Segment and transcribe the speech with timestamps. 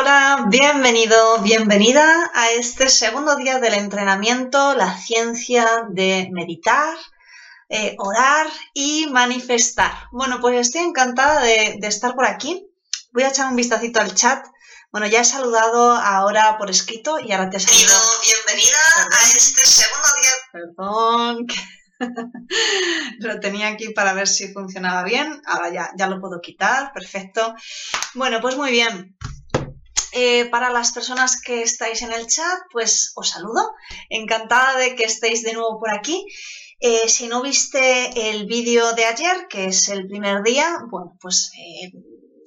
[0.00, 6.96] Hola, bienvenido, bienvenida a este segundo día del entrenamiento, la ciencia de meditar,
[7.68, 9.92] eh, orar y manifestar.
[10.10, 12.66] Bueno, pues estoy encantada de, estar por aquí.
[13.12, 14.46] Voy a echar un vistacito al chat.
[14.90, 18.00] Bueno, ya he saludado ahora por escrito y ahora te saludo.
[18.22, 18.78] Bienvenida
[19.12, 20.32] a este segundo día.
[20.50, 21.46] Perdón.
[23.18, 25.42] lo tenía aquí para ver si funcionaba bien.
[25.44, 26.90] Ahora ya, ya lo puedo quitar.
[26.94, 27.54] Perfecto.
[28.14, 29.14] Bueno, pues muy bien.
[30.12, 33.74] Eh, para las personas que estáis en el chat, pues os saludo.
[34.08, 36.24] Encantada de que estéis de nuevo por aquí.
[36.80, 41.52] Eh, si no viste el vídeo de ayer, que es el primer día, bueno, pues
[41.58, 41.92] eh,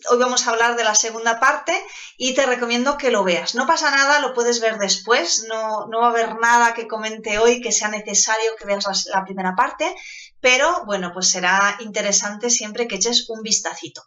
[0.10, 1.74] hoy vamos a hablar de la segunda parte
[2.18, 3.54] y te recomiendo que lo veas.
[3.56, 7.62] No pasa nada, lo puedes ver después, no, va a haber nada que comente hoy
[7.62, 9.96] que sea necesario que veas la, primera parte,
[10.42, 14.02] pero bueno, pues será interesante siempre que eches un vistacito.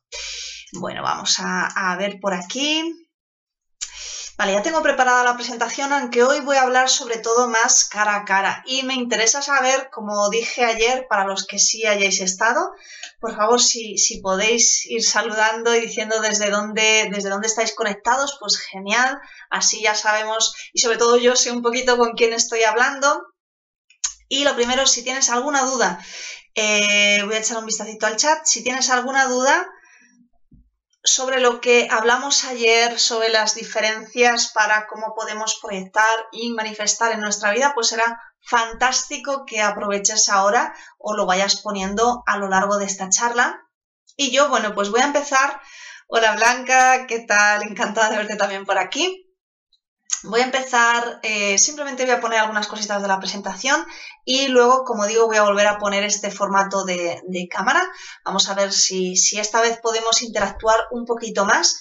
[0.73, 3.06] Bueno, vamos a ver por aquí.
[4.39, 8.17] Vale, ya tengo preparada la presentación, aunque hoy voy a hablar sobre todo más cara
[8.17, 8.63] a cara.
[8.67, 12.73] Y me interesa saber, como dije ayer, para los que sí hayáis estado,
[13.19, 18.37] por favor, si, si podéis ir saludando y diciendo desde dónde, desde dónde estáis conectados,
[18.39, 19.19] pues genial.
[19.49, 23.23] Así ya sabemos, y sobre todo yo sé un poquito con quién estoy hablando.
[24.29, 25.99] Y lo primero, si tienes alguna duda,
[26.55, 28.45] eh, voy a echar un vistacito al chat.
[28.45, 29.67] Si tienes alguna duda,
[31.07, 37.21] sobre lo que hablamos ayer, sobre las diferencias para cómo podemos proyectar y manifestar en
[37.21, 42.77] nuestra vida, pues será fantástico que aproveches ahora o lo vayas poniendo a lo largo
[42.79, 43.63] de esta charla.
[44.17, 45.61] Y yo, bueno, pues voy a empezar.
[46.09, 47.63] Hola Blanca, ¿qué tal?
[47.63, 49.26] Encantada de verte también por aquí.
[50.27, 53.87] Voy a empezar, eh, simplemente voy a poner algunas cositas de la presentación
[54.25, 57.83] y luego, como digo, voy a volver a poner este formato de, cámara.
[58.25, 61.81] Vamos a ver si, esta vez podemos interactuar un poquito más,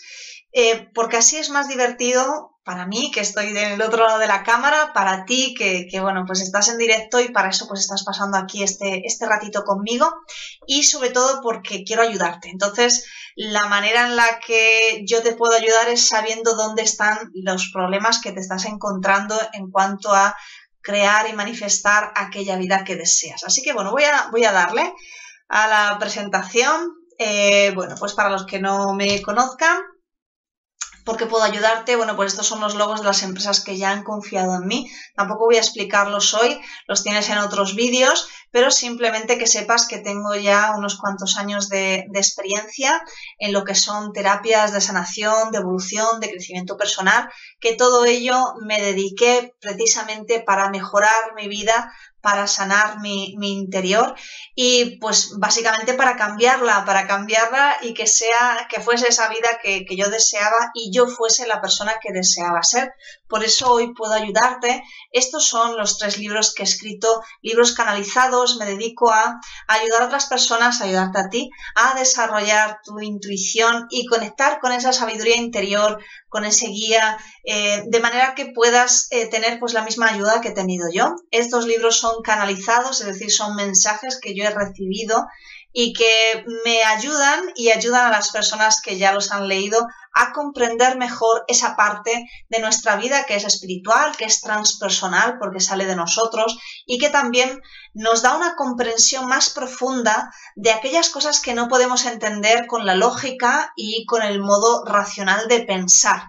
[0.57, 4.43] eh, porque así es más divertido para mí, que estoy del otro lado de la
[4.43, 8.37] cámara, para ti, que, bueno, pues estás en directo y para eso pues estás pasando
[8.37, 10.09] aquí este, este ratito conmigo
[10.65, 12.49] y sobre todo porque quiero ayudarte.
[12.49, 13.05] Entonces,
[13.35, 18.21] la manera en la que yo te puedo ayudar es sabiendo dónde están los problemas
[18.21, 20.37] que te estás encontrando en cuanto a
[20.79, 23.43] crear y manifestar aquella vida que deseas.
[23.43, 24.93] Así que bueno, voy a, voy a darle
[25.49, 26.93] a la presentación.
[27.17, 29.81] Eh, bueno, pues para los que no me conozcan,
[31.05, 31.95] ¿Por qué puedo ayudarte?
[31.95, 34.91] Bueno, pues estos son los logos de las empresas que ya han confiado en mí.
[35.15, 39.97] Tampoco voy a explicarlos hoy, los tienes en otros vídeos, pero simplemente que sepas que
[39.97, 43.03] tengo ya unos cuantos años de, de experiencia
[43.37, 47.29] en lo que son terapias de sanación, de evolución, de crecimiento personal,
[47.59, 51.91] que todo ello me dediqué precisamente para mejorar mi vida,
[52.25, 54.15] para sanar mi, interior
[54.55, 59.85] y pues básicamente para cambiarla, para cambiarla y que sea, que fuese esa vida que,
[59.85, 62.93] que yo deseaba y yo fuese la persona que deseaba ser.
[63.27, 64.83] Por eso hoy puedo ayudarte.
[65.11, 68.44] Estos son los tres libros que he escrito, libros canalizados.
[68.57, 73.87] Me dedico a ayudar a otras personas, a ayudarte a ti, a desarrollar tu intuición
[73.89, 79.27] y conectar con esa sabiduría interior, con ese guía, eh, de manera que puedas eh,
[79.27, 81.15] tener pues la misma ayuda que he tenido yo.
[81.31, 85.25] Estos libros son canalizados, es decir, son mensajes que yo he recibido
[85.77, 90.31] y que me ayudan y ayudan a las personas que ya los han leído a
[90.31, 95.85] comprender mejor esa parte de nuestra vida que es espiritual, que es transpersonal porque sale
[95.85, 97.61] de nosotros y que también
[97.93, 102.95] nos da una comprensión más profunda de aquellas cosas que no podemos entender con la
[102.95, 106.23] lógica y con el modo racional de pensar.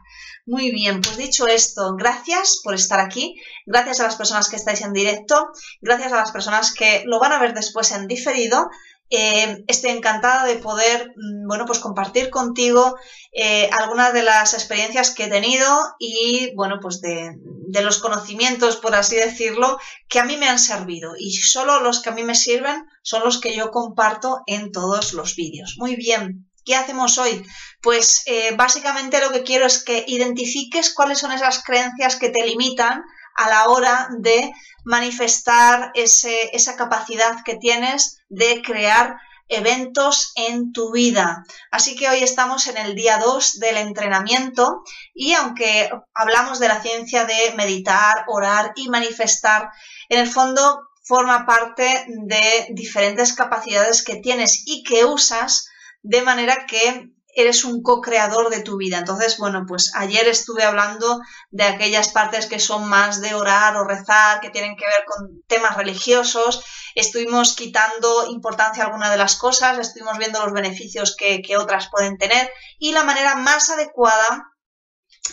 [0.45, 4.81] Muy bien, pues dicho esto, gracias por estar aquí, gracias a las personas que estáis
[4.81, 5.51] en directo,
[5.81, 8.69] gracias a las personas que lo van a ver después en diferido
[9.11, 12.97] eh, estoy encantada de poder, mm, bueno, pues compartir contigo
[13.33, 15.69] eh, algunas de las experiencias que he tenido
[15.99, 17.37] y, bueno, pues de,
[17.69, 21.15] de, los conocimientos, por así decirlo, que a mí me han servido.
[21.19, 25.13] Y solo los que a mí me sirven son los que yo comparto en todos
[25.13, 25.77] los vídeos.
[25.79, 26.49] Muy bien.
[26.65, 27.45] ¿Qué hacemos hoy?
[27.81, 32.45] Pues eh, básicamente lo que quiero es que identifiques cuáles son esas creencias que te
[32.45, 33.05] limitan
[33.37, 34.53] a la hora de
[34.85, 39.17] manifestar esa capacidad que tienes de crear
[39.49, 41.45] eventos en tu vida.
[41.71, 44.83] Así que hoy estamos en el día 2 del entrenamiento
[45.15, 49.71] y aunque hablamos de la ciencia de meditar, orar y manifestar,
[50.09, 55.69] en el fondo forma parte de diferentes capacidades que tienes y que usas
[56.03, 58.99] de manera que eres un co-creador de tu vida.
[58.99, 63.85] Entonces, bueno, pues ayer estuve hablando de aquellas partes que son más de orar o
[63.85, 66.65] rezar, que tienen que ver con temas religiosos.
[66.95, 71.91] Estuvimos quitando importancia a alguna de las cosas, estuvimos viendo los beneficios que, que otras
[71.91, 74.51] pueden tener y la manera más adecuada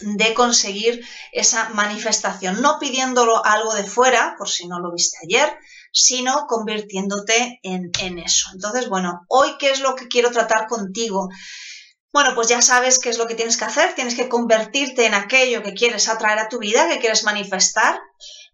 [0.02, 5.58] de conseguir esa manifestación, no pidiéndolo algo de fuera, por si no lo viste ayer,
[5.94, 8.50] sino convirtiéndote en, en eso.
[8.54, 11.30] Entonces, bueno, hoy, ¿qué es lo que quiero tratar contigo?
[12.13, 15.15] Bueno, pues ya sabes qué es lo que tienes que hacer, tienes que convertirte en
[15.15, 18.00] aquello que quieres atraer a tu vida, que quieres manifestar,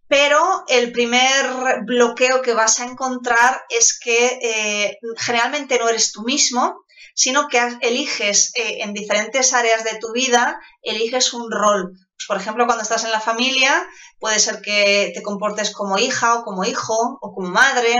[0.07, 6.23] pero el primer bloqueo que vas a encontrar es que eh, generalmente no eres tú
[6.23, 11.91] mismo, sino que eliges eh, en diferentes áreas de tu vida, eliges un rol.
[12.19, 13.87] Pues, por ejemplo, cuando estás en la familia,
[14.19, 17.95] puede ser que te comportes como hija o como hijo o como madre.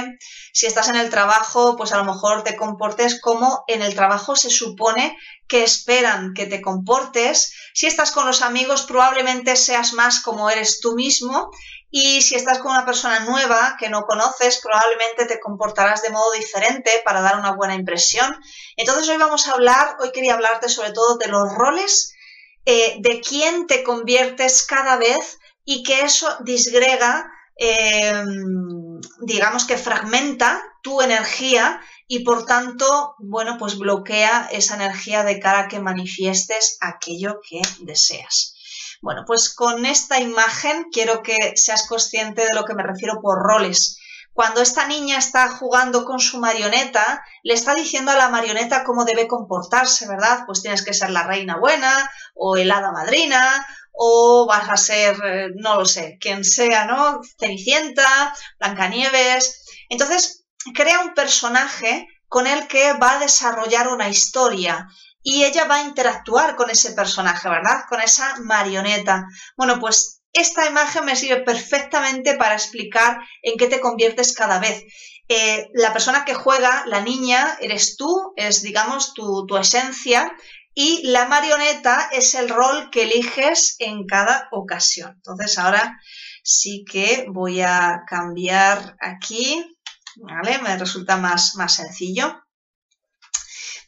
[0.51, 4.35] Si estás en el trabajo, pues a lo mejor te comportes como en el trabajo
[4.35, 5.17] se supone
[5.47, 7.53] que esperan que te comportes.
[7.73, 11.49] Si estás con los amigos, probablemente seas más como eres tú mismo.
[11.89, 16.33] Y si estás con una persona nueva que no conoces, probablemente te comportarás de modo
[16.33, 18.35] diferente para dar una buena impresión.
[18.75, 22.15] Entonces hoy vamos a hablar, hoy quería hablarte sobre todo de los roles
[22.71, 27.25] eh, de quién te conviertes cada vez y que eso disgrega,
[27.57, 28.23] eh,
[29.21, 35.61] digamos que fragmenta tu energía y por tanto, bueno, pues bloquea esa energía de cara
[35.61, 38.53] a que manifiestes aquello que deseas.
[39.01, 43.39] Bueno, pues con esta imagen quiero que seas consciente de lo que me refiero por
[43.41, 43.98] roles.
[44.39, 49.03] Cuando esta niña está jugando con su marioneta, le está diciendo a la marioneta cómo
[49.03, 50.43] debe comportarse, ¿verdad?
[50.45, 55.17] Pues tienes que ser la reina buena o el hada madrina o vas a ser,
[55.25, 57.19] eh, no lo sé, quien sea, ¿no?
[57.37, 59.65] Cenicienta, Blancanieves.
[59.89, 64.87] Entonces, crea un personaje con el que va a desarrollar una historia
[65.21, 67.81] y ella va a interactuar con ese personaje, ¿verdad?
[67.89, 69.25] Con esa marioneta.
[69.57, 74.83] Bueno, pues esta imagen me sirve perfectamente para explicar en qué te conviertes cada vez.
[75.27, 80.31] Eh, la persona que juega, la niña, eres tú, es digamos tu, tu esencia,
[80.73, 85.13] y la marioneta es el rol que eliges en cada ocasión.
[85.15, 85.99] Entonces ahora
[86.43, 89.77] sí que voy a cambiar aquí,
[90.15, 90.57] ¿vale?
[90.59, 92.41] Me resulta más, más sencillo.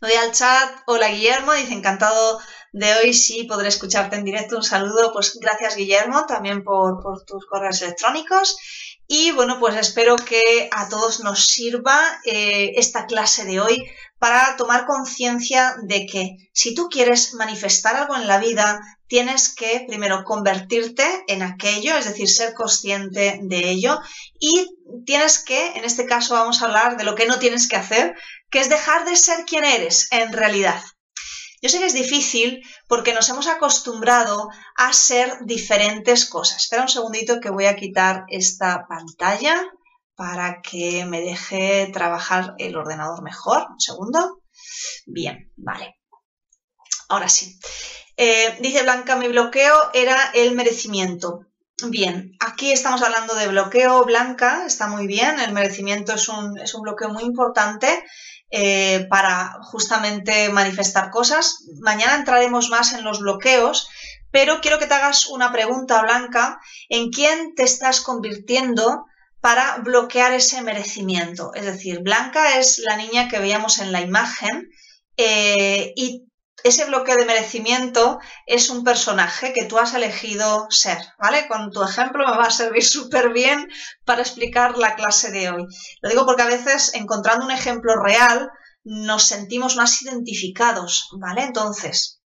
[0.02, 0.70] Me voy al chat.
[0.88, 4.58] Hola Guillermo, dice encantado de hoy sí podré escucharte en directo.
[4.58, 8.58] Un saludo, pues gracias Guillermo también por, tus correos electrónicos.
[9.08, 13.84] Y bueno, pues espero que a todos nos sirva eh, esta clase de hoy
[14.20, 19.84] para tomar conciencia de que si tú quieres manifestar algo en la vida, tienes que
[19.86, 24.00] primero convertirte en aquello, es decir, ser consciente de ello
[24.40, 24.70] y
[25.06, 28.16] tienes que, en este caso vamos a hablar de lo que no tienes que hacer,
[28.50, 30.82] que es dejar de ser quien eres en realidad.
[31.62, 36.64] Yo sé que es difícil porque nos hemos acostumbrado a ser diferentes cosas.
[36.64, 39.62] Espera un segundito que voy a quitar esta pantalla
[40.16, 43.68] para que me deje trabajar el ordenador mejor.
[43.70, 44.42] Un segundo.
[45.06, 46.00] Bien, vale.
[47.10, 47.60] Ahora sí.
[48.18, 51.46] Eh, dice Blanca, mi bloqueo era el merecimiento.
[51.90, 56.76] Bien, aquí estamos hablando de bloqueo, Blanca, está muy bien, el merecimiento es un, es
[56.76, 58.04] un bloqueo muy importante
[58.52, 61.66] eh, para justamente manifestar cosas.
[61.80, 63.88] Mañana entraremos más en los bloqueos,
[64.30, 69.06] pero quiero que te hagas una pregunta, Blanca, ¿en quién te estás convirtiendo
[69.40, 71.54] para bloquear ese merecimiento?
[71.54, 74.70] Es decir, Blanca es la niña que veíamos en la imagen
[75.18, 76.26] eh, y
[76.64, 81.48] ese bloqueo de merecimiento es un personaje que tú has elegido ser, ¿vale?
[81.48, 83.68] Con tu ejemplo me va a servir súper bien
[84.06, 85.66] para explicar la clase de hoy.
[86.02, 88.50] Lo digo porque a veces encontrando un ejemplo real
[88.84, 91.44] nos sentimos más identificados, ¿vale?
[91.44, 92.20] Entonces,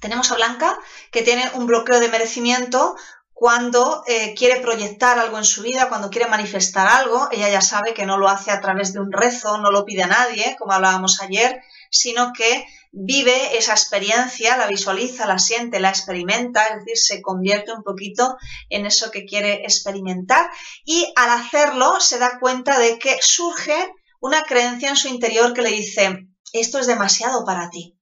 [0.00, 0.78] tenemos a Blanca
[1.10, 2.96] que tiene un bloqueo de merecimiento
[3.32, 7.92] cuando eh, quiere proyectar algo en su vida, cuando quiere manifestar algo, ella ya sabe
[7.92, 10.72] que no lo hace a través de un rezo, no lo pide a nadie, como
[10.72, 11.60] hablábamos ayer,
[11.90, 17.72] sino que vive esa experiencia, la visualiza, la siente, la experimenta, es decir, se convierte
[17.72, 18.36] un poquito
[18.70, 20.48] en eso que quiere experimentar
[20.84, 25.62] y al hacerlo se da cuenta de que surge una creencia en su interior que
[25.62, 27.98] le dice, esto es demasiado para ti,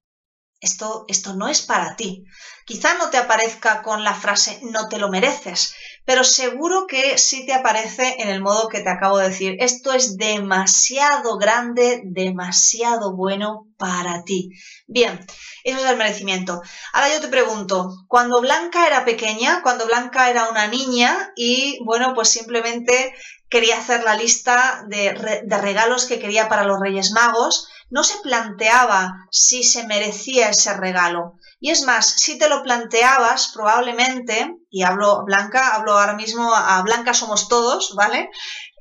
[0.61, 2.25] esto, esto no es para ti.
[2.65, 7.47] Quizá no te aparezca con la frase no te lo mereces, pero seguro que sí
[7.47, 9.57] te aparece en el modo que te acabo de decir.
[9.61, 14.51] Esto es demasiado grande, demasiado bueno para ti.
[14.87, 15.25] Bien,
[15.65, 16.61] eso es el merecimiento.
[16.93, 22.13] Ahora yo te pregunto, cuando Blanca era pequeña, cuando Blanca era una niña y, bueno,
[22.15, 23.15] pues simplemente
[23.49, 28.19] quería hacer la lista de, de regalos que quería para los Reyes Magos, no se
[28.19, 31.39] planteaba si se merecía ese regalo.
[31.65, 36.83] Y es más, si te lo planteabas, probablemente, y hablo Blanca, hablo ahora mismo a
[36.83, 38.29] Blanca somos todos, ¿vale?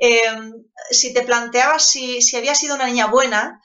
[0.02, 0.52] Em,
[0.92, 3.62] si te planteabas si, si había sido una niña buena,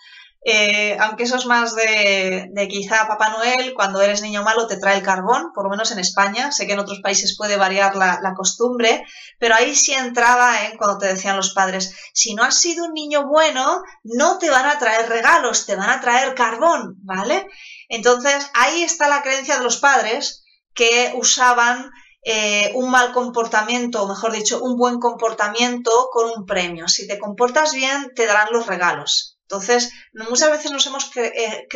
[0.51, 4.97] Eh, aunque eso es más de, quizá Papá Noel, cuando eres niño malo te trae
[4.99, 6.53] el carbón, por lo menos en España.
[6.53, 9.05] Sé que en otros países puede variar la, costumbre,
[9.41, 12.95] pero ahí sí entraba en cuando te decían los padres, si no has sido un
[12.95, 17.47] niño bueno, no te van a traer regalos, te van a traer carbón, ¿vale?
[17.89, 21.91] Entonces ahí está la creencia de los padres que usaban
[22.23, 26.89] eh, un mal comportamiento, o mejor dicho, un buen comportamiento con un premio.
[26.89, 29.39] Si te comportas bien, te darán los regalos.
[29.43, 31.67] Entonces, muchas veces nos hemos, eh,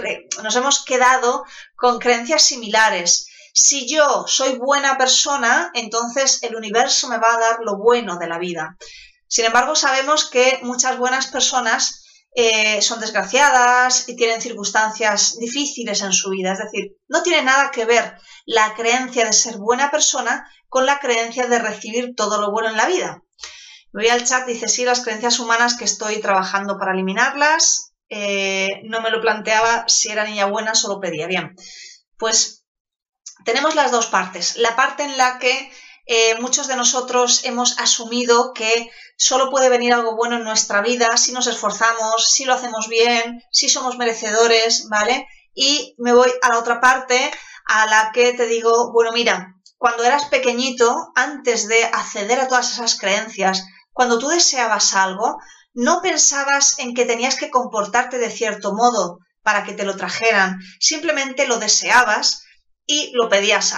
[0.42, 3.26] nos hemos quedado con creencias similares.
[3.54, 8.28] Si yo soy buena persona, entonces el universo me va a dar lo bueno de
[8.28, 8.76] la vida.
[9.26, 12.01] Sin embargo, sabemos que muchas buenas personas
[12.34, 16.52] eh, son desgraciadas y tienen circunstancias difíciles en su vida.
[16.52, 20.98] Es decir, no tiene nada que ver la creencia de ser buena persona con la
[20.98, 23.22] creencia de recibir todo lo bueno en la vida.
[23.92, 27.92] Me voy al chat, dice, sí, las creencias humanas que estoy trabajando para eliminarlas.
[28.08, 31.26] Eh, no me lo planteaba si era niña buena, solo pedía.
[31.26, 31.54] Bien,
[32.16, 32.64] pues
[33.44, 34.56] tenemos las dos partes.
[34.56, 35.70] La parte en la que
[36.06, 41.16] eh, muchos de nosotros hemos asumido que solo puede venir algo bueno en nuestra vida
[41.16, 45.26] si nos esforzamos, si lo hacemos bien, si somos merecedores, ¿vale?
[45.54, 47.30] Y me voy a la otra parte
[47.66, 52.72] a la que te digo, bueno, mira, cuando eras pequeñito, antes de acceder a todas
[52.72, 55.38] esas creencias, cuando tú deseabas algo,
[55.74, 60.60] no pensabas en que tenías que comportarte de cierto modo para que te lo trajeran,
[60.80, 62.41] simplemente lo deseabas
[62.86, 63.74] y lo pedías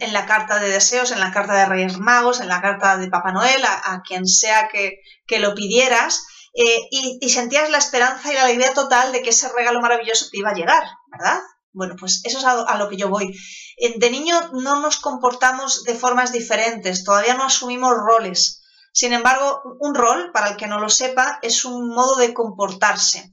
[0.00, 3.08] en, la carta de deseos, en la carta de Reyes Magos, en la carta de
[3.08, 8.44] Papá Noel, a, quien sea que, lo pidieras, eh, y, sentías la esperanza y la
[8.44, 11.40] alegría total de que ese regalo maravilloso te iba a llegar, ¿verdad?
[11.72, 13.38] Bueno, pues eso es a, lo que yo voy.
[13.96, 18.64] De niño no nos comportamos de formas diferentes, todavía no asumimos roles.
[18.92, 23.32] Sin embargo, un rol, para el que no lo sepa, es un modo de comportarse.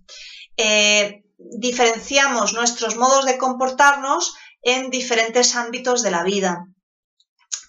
[0.58, 6.68] Eh, diferenciamos nuestros modos de comportarnos en diferentes ámbitos de la vida.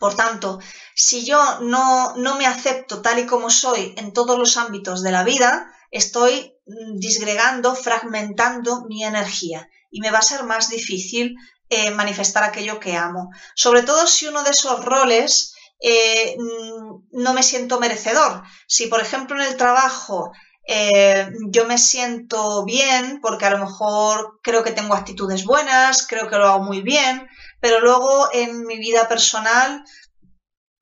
[0.01, 0.59] Por tanto,
[0.95, 5.13] si yo no, no, me acepto tal y como soy en todos los ámbitos de
[5.13, 6.55] la vida, estoy
[6.95, 11.37] disgregando, fragmentando mi energía y me va a ser más difícil
[11.69, 13.31] eh, manifestar aquello que amo.
[13.55, 18.43] Sobre todo si uno de esos roles eh, mm, no me siento merecedor.
[18.67, 20.33] Si, por ejemplo, en el trabajo
[20.67, 26.29] eh, yo me siento bien porque a lo mejor creo que tengo actitudes buenas, creo
[26.29, 27.29] que lo hago muy bien,
[27.61, 29.85] pero luego en mi vida personal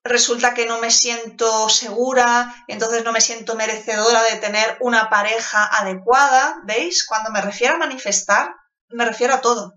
[0.03, 5.67] resulta que no me siento segura, entonces no me siento merecedora de tener una pareja
[5.67, 7.07] adecuada, ¿veis?
[7.07, 8.55] Cuando me refiero a manifestar,
[8.88, 9.75] me refiero a todo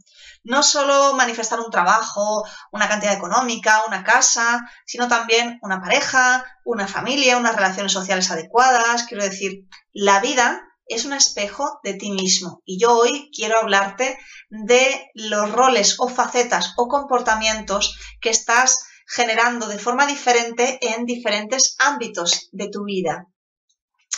[0.47, 6.87] no solo manifestar un trabajo, una cantidad económica, una casa, sino también una pareja, una
[6.87, 9.03] familia, unas relaciones sociales adecuadas.
[9.03, 12.61] Quiero decir, la vida es un espejo de ti mismo.
[12.65, 14.17] Y yo hoy quiero hablarte
[14.49, 21.75] de los roles o facetas o comportamientos que estás generando de forma diferente en diferentes
[21.77, 23.27] ámbitos de tu vida.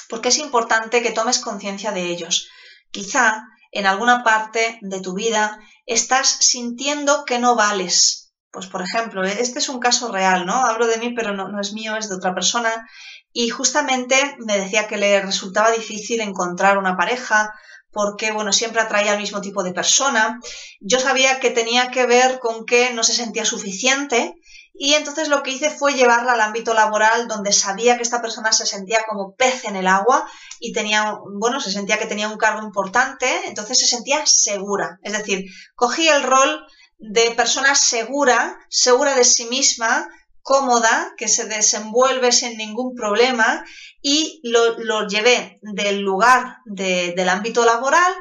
[0.10, 2.50] Porque es importante que tomes conciencia de ellos.
[2.92, 5.60] Quizá en alguna parte de tu vida
[5.90, 8.32] estás sintiendo que no vales.
[8.52, 10.54] Pues por ejemplo, este es un caso real, ¿no?
[10.54, 12.88] Hablo de mí, pero no, es mío, es de otra persona.
[13.32, 17.54] Y justamente me decía que le resultaba difícil encontrar una pareja
[17.92, 20.40] porque, bueno, siempre atraía al mismo tipo de persona.
[20.80, 24.36] Yo sabía que tenía que ver con que no se sentía suficiente
[24.82, 28.54] y entonces lo que hice fue llevarla al ámbito laboral donde sabía que esta persona
[28.54, 30.26] se sentía como pez en el agua
[30.58, 34.98] y tenía, bueno, se sentía que tenía un cargo importante, entonces se sentía segura.
[35.04, 35.44] Es decir,
[35.76, 36.66] cogí el rol
[36.98, 40.08] de persona segura, segura de sí misma,
[40.42, 43.66] cómoda, que se desenvuelve sin ningún problema
[44.02, 48.14] y lo, llevé del lugar del ámbito laboral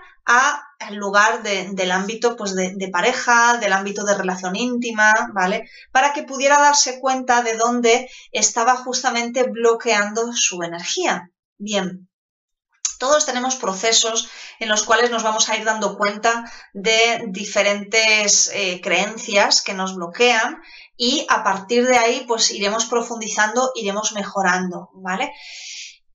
[0.78, 5.68] al lugar del ámbito pues, de, pareja, del ámbito de relación íntima, ¿vale?
[5.90, 11.30] Para que pudiera darse cuenta de dónde estaba justamente bloqueando su energía.
[11.58, 12.08] Bien,
[12.98, 14.28] todos tenemos procesos
[14.60, 19.94] en los cuales nos vamos a ir dando cuenta de diferentes eh, creencias que nos
[19.94, 20.60] bloquean
[20.96, 25.32] y a partir de ahí pues iremos profundizando, iremos mejorando, ¿vale?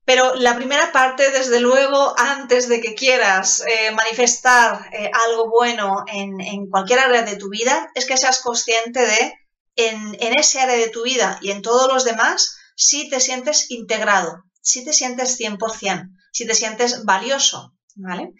[0.05, 6.03] Pero la primera parte, desde luego, antes de que quieras eh, manifestar eh, algo bueno
[6.07, 9.33] en, cualquier área de tu vida, es que seas consciente de,
[9.77, 14.43] en, ese área de tu vida y en todos los demás, si te sientes integrado,
[14.61, 18.31] si te sientes 100%, si te sientes valioso, ¿vale?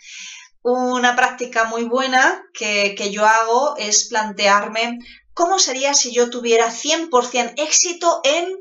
[0.64, 5.00] Una práctica muy buena que, que yo hago es plantearme
[5.34, 8.54] cómo sería si yo tuviera 100% éxito en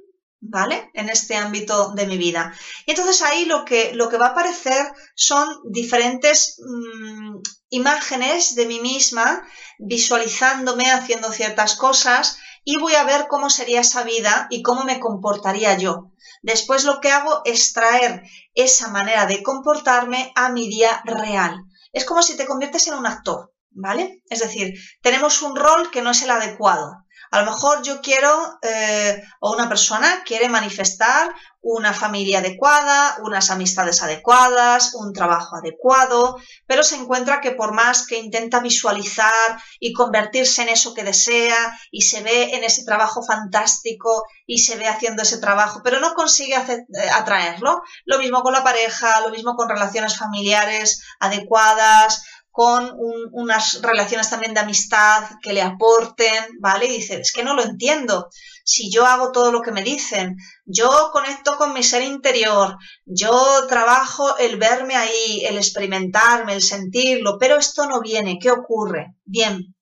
[0.42, 0.90] ¿vale?
[0.92, 2.52] En este ámbito de mi vida.
[2.84, 7.36] Y entonces ahí lo que, lo que va a aparecer son diferentes mm,
[7.70, 9.46] imágenes de mí misma,
[9.78, 15.00] visualizándome, haciendo ciertas cosas y voy a ver cómo sería esa vida y cómo me
[15.00, 16.10] comportaría yo.
[16.42, 18.22] Después lo que hago es traer
[18.54, 21.56] esa manera de comportarme a mi día real.
[21.92, 24.22] Es como si te conviertes en un actor, ¿vale?
[24.28, 27.01] Es decir, tenemos un rol que no es el adecuado.
[27.32, 33.50] A lo mejor yo quiero, eh, o una persona quiere manifestar una familia adecuada, unas
[33.50, 36.36] amistades adecuadas, un trabajo adecuado,
[36.66, 39.32] pero se encuentra que por más que intenta visualizar
[39.78, 44.76] y convertirse en eso que desea y se ve en ese trabajo fantástico y se
[44.76, 47.80] ve haciendo ese trabajo, pero no consigue eh, atraerlo.
[48.04, 52.92] Lo mismo con la pareja, lo mismo con relaciones familiares adecuadas, con
[53.32, 56.84] unas relaciones también de amistad que le aporten, ¿vale?
[56.84, 58.28] Y dice, es que no lo entiendo.
[58.62, 63.66] Si yo hago todo lo que me dicen, yo conecto con mi ser interior, yo
[63.68, 69.14] trabajo el verme ahí, el experimentarme, el sentirlo, pero esto no viene, ¿qué ocurre?
[69.24, 69.74] Bien.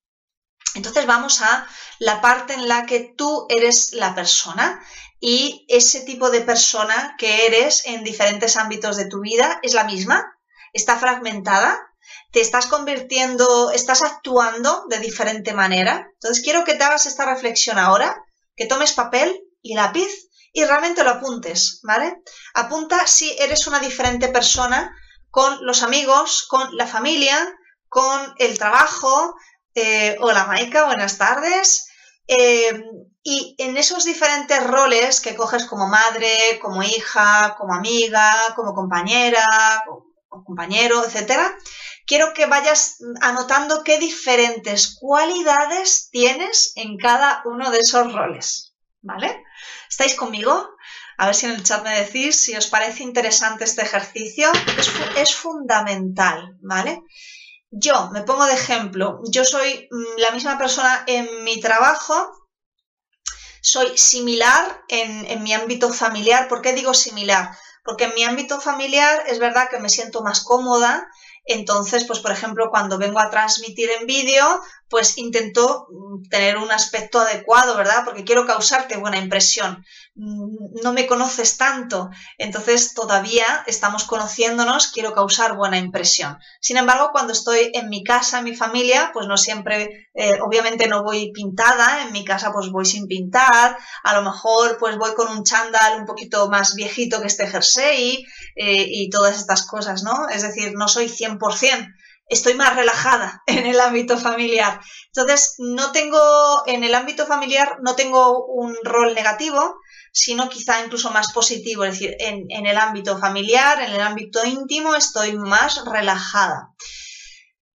[0.76, 1.66] Entonces vamos a
[1.98, 4.80] la parte en la que tú eres la persona
[5.18, 9.82] y ese tipo de persona que eres en diferentes ámbitos de tu vida es la
[9.82, 10.24] misma,
[10.72, 11.89] está fragmentada,
[12.32, 16.08] te estás convirtiendo, estás actuando de diferente manera.
[16.14, 18.24] Entonces quiero que te hagas esta reflexión ahora,
[18.56, 20.10] que tomes papel y lápiz
[20.52, 22.22] y realmente lo apuntes, ¿vale?
[22.54, 24.94] Apunta si eres una diferente persona
[25.30, 27.36] con los amigos, con la familia,
[27.88, 29.34] con el trabajo.
[29.74, 31.86] Eh, hola Maika, buenas tardes.
[32.26, 32.84] Eh,
[33.22, 39.44] y en esos diferentes roles que coges como madre, como hija, como amiga, como compañera,
[40.28, 41.52] compañero, etcétera,
[42.10, 48.74] quiero que vayas anotando qué diferentes cualidades tienes en cada uno de esos roles.
[49.00, 49.44] ¿Vale?
[49.88, 50.70] ¿Estáis conmigo?
[51.18, 54.50] A ver si en el chat me decís si os parece interesante este ejercicio.
[54.76, 57.00] Es, es fundamental, ¿vale?
[57.70, 62.16] Yo, me pongo de ejemplo, yo soy mm, la misma persona en mi trabajo,
[63.62, 66.48] soy similar en, en mi ámbito familiar.
[66.48, 67.56] ¿Por qué digo similar?
[67.84, 71.08] Porque en mi ámbito familiar es verdad que me siento más cómoda,
[71.44, 74.44] entonces, pues por ejemplo, cuando vengo a transmitir en vídeo,
[74.90, 78.02] pues intento mm, tener un aspecto adecuado, ¿verdad?
[78.04, 79.84] Porque quiero causarte buena impresión.
[80.16, 86.36] Mm, no me conoces tanto, entonces todavía estamos conociéndonos, quiero causar buena impresión.
[86.60, 90.88] Sin embargo, cuando estoy en mi casa, en mi familia, pues no siempre, eh, obviamente
[90.88, 95.14] no voy pintada, en mi casa pues voy sin pintar, a lo mejor pues voy
[95.14, 98.26] con un chándal un poquito más viejito que este jersey
[98.56, 100.28] eh, y todas estas cosas, ¿no?
[100.28, 101.94] Es decir, no soy 100%
[102.30, 104.80] estoy más relajada en el ámbito familiar.
[105.14, 109.76] Entonces, no tengo, en el ámbito familiar no tengo un rol negativo,
[110.12, 111.84] sino quizá incluso más positivo.
[111.84, 116.70] Es decir, en, el ámbito familiar, en el ámbito íntimo, estoy más relajada.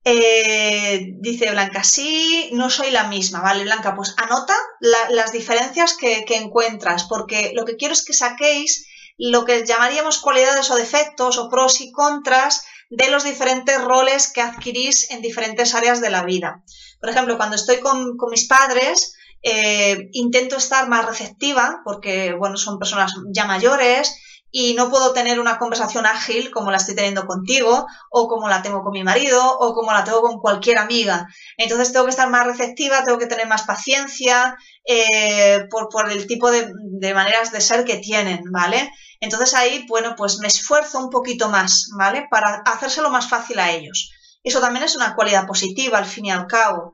[0.07, 3.63] Eh, dice Blanca, sí, no soy la misma, ¿vale?
[3.63, 8.85] Blanca, pues anota las diferencias que, que encuentras, porque lo que quiero es que saquéis
[9.17, 14.41] lo que llamaríamos cualidades o defectos o pros y contras de los diferentes roles que
[14.41, 16.63] adquirís en diferentes áreas de la vida.
[16.99, 22.79] Por ejemplo, cuando estoy con, mis padres, eh, intento estar más receptiva porque, bueno, son
[22.79, 24.15] personas ya mayores
[24.57, 28.61] y no puedo tener una conversación ágil como la estoy teniendo contigo o como la
[28.61, 31.27] tengo con mi marido o como la tengo con cualquier amiga.
[31.57, 36.25] Entonces tengo que estar más receptiva, tengo que tener más paciencia eh, por, por, el
[36.25, 38.89] tipo de, de maneras de ser que tienen, ¿vale?
[39.19, 42.25] Entonces ahí, bueno, pues me esfuerzo un poquito más, ¿vale?
[42.31, 44.09] Para hacérselo más fácil a ellos.
[44.41, 46.93] Eso también es una cualidad positiva, al fin y al cabo.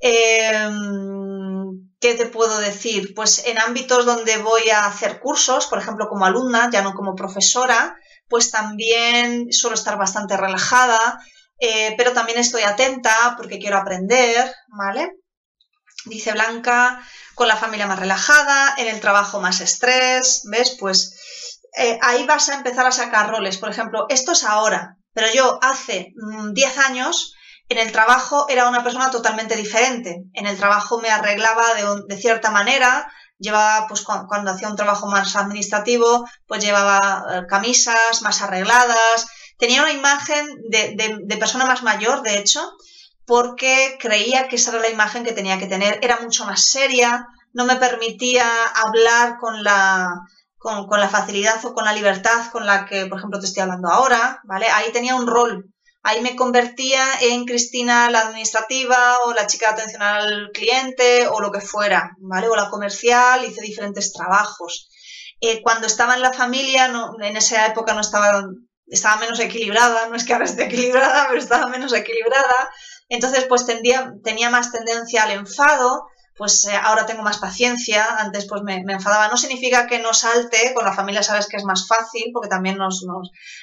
[0.00, 1.55] Em,
[2.06, 3.14] ¿Qué te puedo decir?
[3.16, 7.16] Pues en ámbitos donde voy a hacer cursos, por ejemplo, como alumna, ya no como
[7.16, 7.96] profesora,
[8.28, 11.18] pues también suelo estar bastante relajada,
[11.58, 15.16] eh, pero también estoy atenta porque quiero aprender, ¿vale?
[16.04, 20.76] Dice Blanca, con la familia más relajada, en el trabajo más estrés, ¿ves?
[20.78, 23.58] Pues eh, ahí vas a empezar a sacar roles.
[23.58, 26.12] Por ejemplo, esto es ahora, pero yo hace
[26.52, 27.34] 10 mm, años
[27.68, 30.24] en el trabajo era una persona totalmente diferente.
[30.34, 31.64] En el trabajo me arreglaba
[32.06, 38.22] de, cierta manera, llevaba, pues cuando, hacía un trabajo más administrativo, pues llevaba eh, camisas
[38.22, 39.26] más arregladas.
[39.58, 42.72] Tenía una imagen de persona más mayor, de hecho,
[43.26, 45.98] porque creía que esa era la imagen que tenía que tener.
[46.02, 50.20] Era mucho más seria, no me permitía hablar con la,
[50.58, 53.88] con, la facilidad o con la libertad con la que, por ejemplo, te estoy hablando
[53.88, 54.66] ahora, ¿vale?
[54.68, 55.72] Ahí tenía un rol.
[56.06, 61.40] Ahí me convertía en Cristina la administrativa o la chica de atención al cliente o
[61.40, 62.48] lo que fuera, ¿vale?
[62.48, 64.88] O la comercial, hice diferentes trabajos.
[65.40, 66.86] Eh, cuando estaba en la familia,
[67.20, 68.44] en esa época no estaba,
[68.86, 72.70] estaba menos equilibrada, no es que ahora esté equilibrada, pero estaba menos equilibrada,
[73.08, 78.62] entonces pues tenía más tendencia al enfado, pues eh, ahora tengo más paciencia, antes pues
[78.62, 79.28] me, enfadaba.
[79.28, 82.76] No significa que no salte, con la familia sabes que es más fácil, porque también
[82.76, 83.04] nos,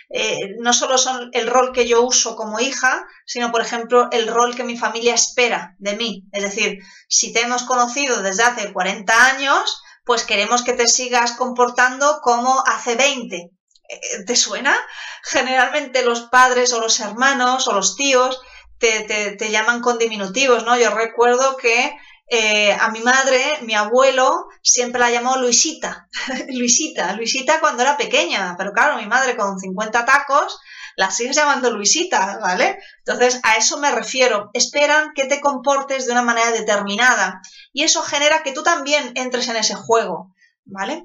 [0.10, 4.28] eh, no solo son el rol que yo uso como hija, sino por ejemplo el
[4.28, 6.26] rol que mi familia espera de mí.
[6.32, 11.34] Es decir, si te hemos conocido desde hace 40 años, pues queremos que te sigas
[11.34, 13.36] comportando como hace 20.
[13.36, 14.76] Eh, ¿Te suena?
[15.24, 18.42] Generalmente los padres o los hermanos o los tíos
[18.80, 20.76] te, te, te llaman con diminutivos, ¿no?
[20.76, 21.96] Yo recuerdo que
[22.36, 26.08] eh, a mi madre, mi abuelo, siempre la llamó Luisita,
[26.50, 30.60] Luisita, Luisita cuando era pequeña, pero claro, mi madre con 50 tacos
[30.96, 32.80] la sigues llamando Luisita, ¿vale?
[33.06, 34.50] Entonces, a eso me refiero.
[34.54, 37.40] Esperan que te comportes de una manera determinada
[37.72, 40.34] y eso genera que tú también entres en ese juego,
[40.66, 41.04] ¿vale?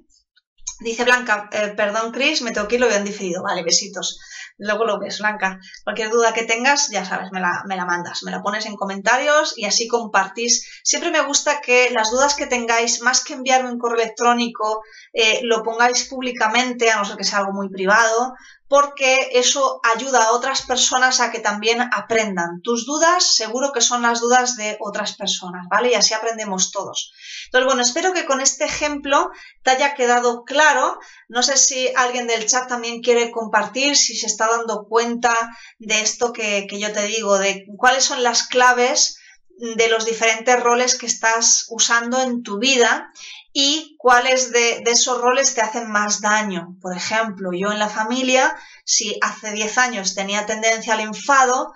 [0.80, 3.42] Dice Blanca, eh, perdón Chris, me tengo que ir, lo habían diferido.
[3.42, 4.18] Vale, besitos
[4.58, 5.60] luego lo ves, Blanca.
[5.84, 8.76] Cualquier duda que tengas, ya sabes, me la, me la, mandas, me la pones en
[8.76, 10.68] comentarios y así compartís.
[10.82, 15.40] Siempre me gusta que las dudas que tengáis, más que enviarme un correo electrónico, eh,
[15.44, 18.34] lo pongáis públicamente, a no ser que sea algo muy privado,
[18.68, 22.60] porque eso ayuda a otras personas a que también aprendan.
[22.62, 25.90] Tus dudas seguro que son las dudas de otras personas, ¿vale?
[25.90, 27.12] Y así aprendemos todos.
[27.46, 29.30] Entonces, bueno, espero que con este ejemplo
[29.62, 30.98] te haya quedado claro.
[31.28, 35.34] No sé si alguien del chat también quiere compartir, si se está dando cuenta
[35.78, 39.18] de esto que, que yo te digo, de cuáles son las claves
[39.58, 43.12] de los diferentes roles que estás usando en tu vida
[43.60, 46.76] y cuáles de, esos roles te hacen más daño.
[46.80, 51.72] Por ejemplo, yo en la familia, si hace 10 años tenía tendencia al enfado,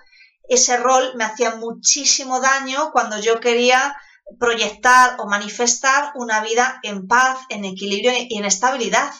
[0.47, 3.97] ese rol me hacía muchísimo daño cuando yo quería
[4.39, 9.11] proyectar o manifestar una vida en paz, en equilibrio y en estabilidad.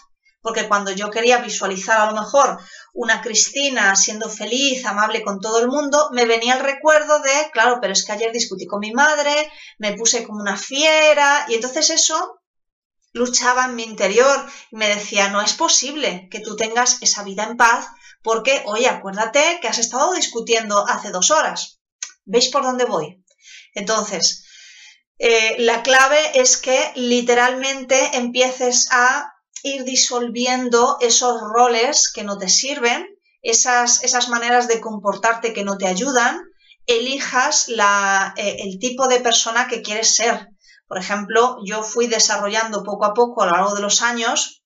[0.42, 2.60] Porque cuando yo quería visualizar a lo mejor
[2.94, 7.80] una Cristina siendo feliz, amable con todo el mundo, me venía el recuerdo de, claro,
[7.82, 11.90] pero es que ayer discutí con mi madre, me puse como una fiera, y entonces
[11.90, 12.40] eso
[13.14, 17.44] luchaba en mi interior y me decía, no es posible que tú tengas esa vida
[17.44, 17.88] en paz
[18.22, 21.80] porque, oye, acuérdate que has estado discutiendo hace dos horas.
[22.26, 23.24] ¿Veis por dónde voy?
[23.76, 24.46] Entonces,
[25.20, 32.50] eh, la clave es que literalmente empieces a ir disolviendo esos roles que no te
[32.50, 33.08] sirven,
[33.42, 36.42] esas, esas maneras de comportarte que no te ayudan,
[36.86, 40.50] elijas la, eh, el tipo de persona que quieres ser.
[40.94, 44.62] Por ejemplo, yo fui desarrollando poco a poco a lo largo de los años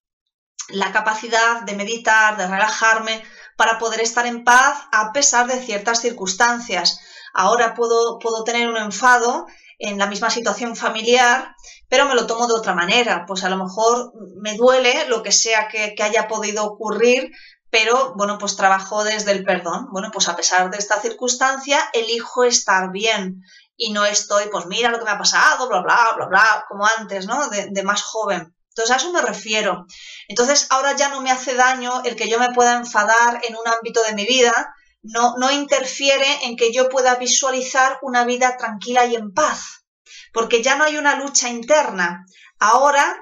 [0.68, 3.24] la capacidad de meditar, de relajarme,
[3.56, 7.00] para poder estar en paz a pesar de ciertas circunstancias.
[7.34, 9.46] Ahora puedo, puedo tener un enfado
[9.80, 11.56] en la misma situación familiar,
[11.88, 13.24] pero me lo tomo de otra manera.
[13.26, 14.12] Pues a lo mejor
[14.42, 17.32] me duele lo que sea que, que haya podido ocurrir,
[17.70, 19.88] pero bueno, pues trabajo desde el perdón.
[19.94, 23.44] Bueno, pues a pesar de esta circunstancia, elijo estar bien
[23.78, 26.86] y no estoy, pues mira lo que me ha pasado, bla, bla, bla, bla, como
[26.98, 27.48] antes, ¿no?
[27.50, 28.56] De, más joven.
[28.70, 29.86] Entonces a eso me refiero.
[30.28, 33.68] Entonces ahora ya no me hace daño el que yo me pueda enfadar en un
[33.68, 39.06] ámbito de mi vida, no, no interfiere en que yo pueda visualizar una vida tranquila
[39.06, 39.86] y en paz,
[40.34, 42.26] porque ya no hay una lucha interna.
[42.60, 43.16] Ahora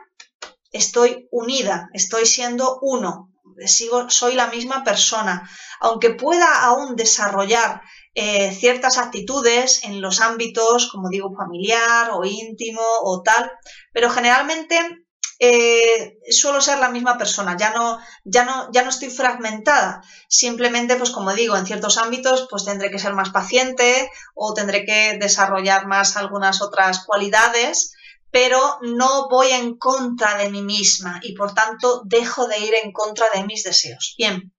[0.72, 3.34] estoy unida, estoy siendo uno,
[3.65, 5.50] sigo, soy la misma persona.
[5.80, 7.82] Aunque pueda aún desarrollar
[8.15, 13.51] eh, ciertas actitudes en los ámbitos, como digo, familiar o íntimo o tal,
[13.91, 15.06] pero generalmente
[15.38, 20.01] eh, suelo ser la misma persona, ya no, ya no, ya no estoy fragmentada.
[20.30, 24.86] Simplemente, pues como digo, en ciertos ámbitos, pues tendré que ser más paciente o tendré
[24.86, 27.93] que desarrollar más algunas otras cualidades,
[28.32, 32.93] pero no voy en contra de mí misma y por tanto dejo de ir en
[32.93, 34.15] contra de mis deseos.
[34.17, 34.54] Bien,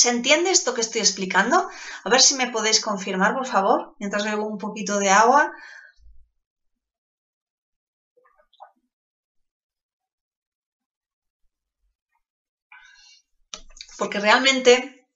[0.00, 1.56] ¿Se entiende esto que estoy explicando?
[2.04, 5.52] A ver si me podéis confirmar, por favor, mientras bebo un poquito de agua.
[13.98, 15.06] Porque realmente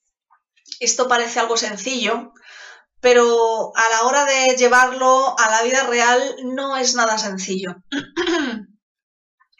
[0.81, 2.33] esto parece algo sencillo,
[3.01, 7.71] pero a la hora de llevarlo a la vida real no es nada sencillo.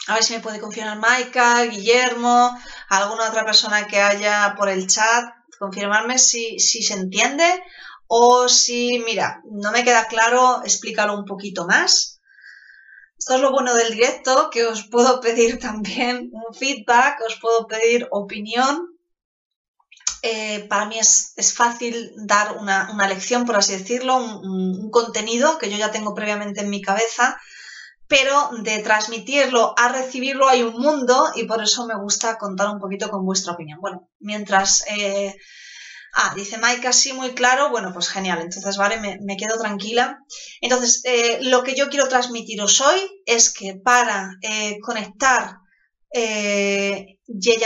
[0.09, 2.57] A ver si me puede confirmar Maika, Guillermo,
[2.89, 5.25] alguna otra persona que haya por el chat,
[5.59, 7.45] confirmarme si, si se entiende
[8.07, 12.21] o si, mira, no me queda claro, explícalo un poquito más.
[13.19, 17.67] Esto es lo bueno del directo, que os puedo pedir también un feedback, os puedo
[17.67, 18.97] pedir opinión.
[20.23, 25.77] eh, para mí es, fácil dar una, lección, por así decirlo, un, contenido que yo
[25.77, 27.39] ya tengo previamente en mi cabeza,
[28.09, 32.81] pero de transmitirlo a recibirlo hay un mundo y por eso me gusta contar un
[32.81, 33.81] poquito con vuestra opinión.
[33.81, 34.85] Bueno, mientras...
[34.89, 35.35] Eh,
[36.15, 37.71] ah, dice Maika, sí, muy claro.
[37.71, 38.41] Bueno, pues genial.
[38.41, 40.19] Entonces, vale, me, quedo tranquila.
[40.61, 44.31] Entonces, eh, lo que yo quiero transmitiros hoy es que para
[44.83, 45.57] conectar
[46.13, 47.19] eh,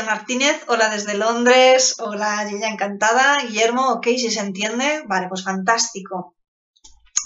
[0.05, 6.35] Martínez, hola desde Londres, hola Yeya encantada, Guillermo, ok, si se entiende, vale, pues fantástico.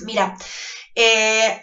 [0.01, 0.37] Mira,
[0.95, 1.63] eh,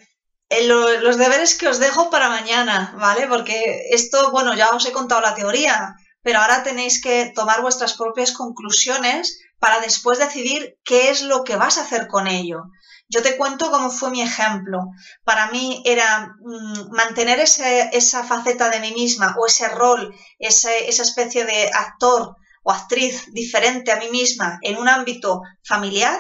[0.64, 3.28] los deberes que os dejo para mañana, ¿vale?
[3.28, 7.94] Porque esto, bueno, ya os he contado la teoría, pero ahora tenéis que tomar vuestras
[7.94, 12.64] propias conclusiones para después decidir qué es lo que vas a hacer con ello.
[13.08, 14.80] Yo te cuento cómo fue mi ejemplo.
[15.24, 20.72] Para mí era mm, mantener esa faceta de mí misma o ese rol, esa
[21.04, 26.20] especie de actor o actriz diferente a mí misma en un ámbito familiar,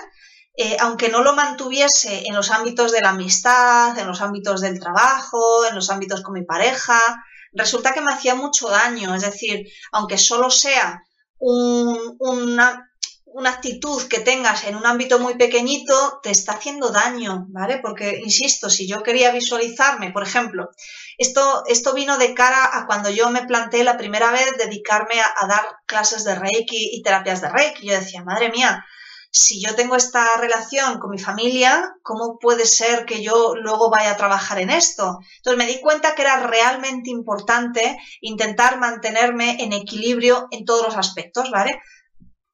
[0.55, 4.79] eh, aunque no lo mantuviese en los ámbitos de la amistad, en los ámbitos del
[4.79, 6.99] trabajo, en los ámbitos con mi pareja,
[7.53, 9.15] resulta que me hacía mucho daño.
[9.15, 11.03] Es decir, aunque solo sea
[11.39, 12.91] una,
[13.25, 17.79] una actitud que tengas en un ámbito muy pequeñito te está haciendo daño, ¿vale?
[17.79, 20.69] Porque, insisto, si yo quería visualizarme, por ejemplo,
[21.17, 25.47] esto, esto vino de cara a cuando yo me planteé la primera vez dedicarme a,
[25.47, 27.87] dar clases de Reiki y terapias de Reiki.
[27.87, 28.85] Yo decía, madre mía,
[29.31, 34.11] si yo tengo esta relación con mi familia, ¿cómo puede ser que yo luego vaya
[34.11, 35.19] a trabajar en esto?
[35.37, 40.97] Entonces me di cuenta que era realmente importante intentar mantenerme en equilibrio en todos los
[40.97, 41.79] aspectos, ¿vale?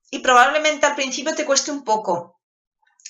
[0.09, 2.39] y probablemente al principio te cueste un poco,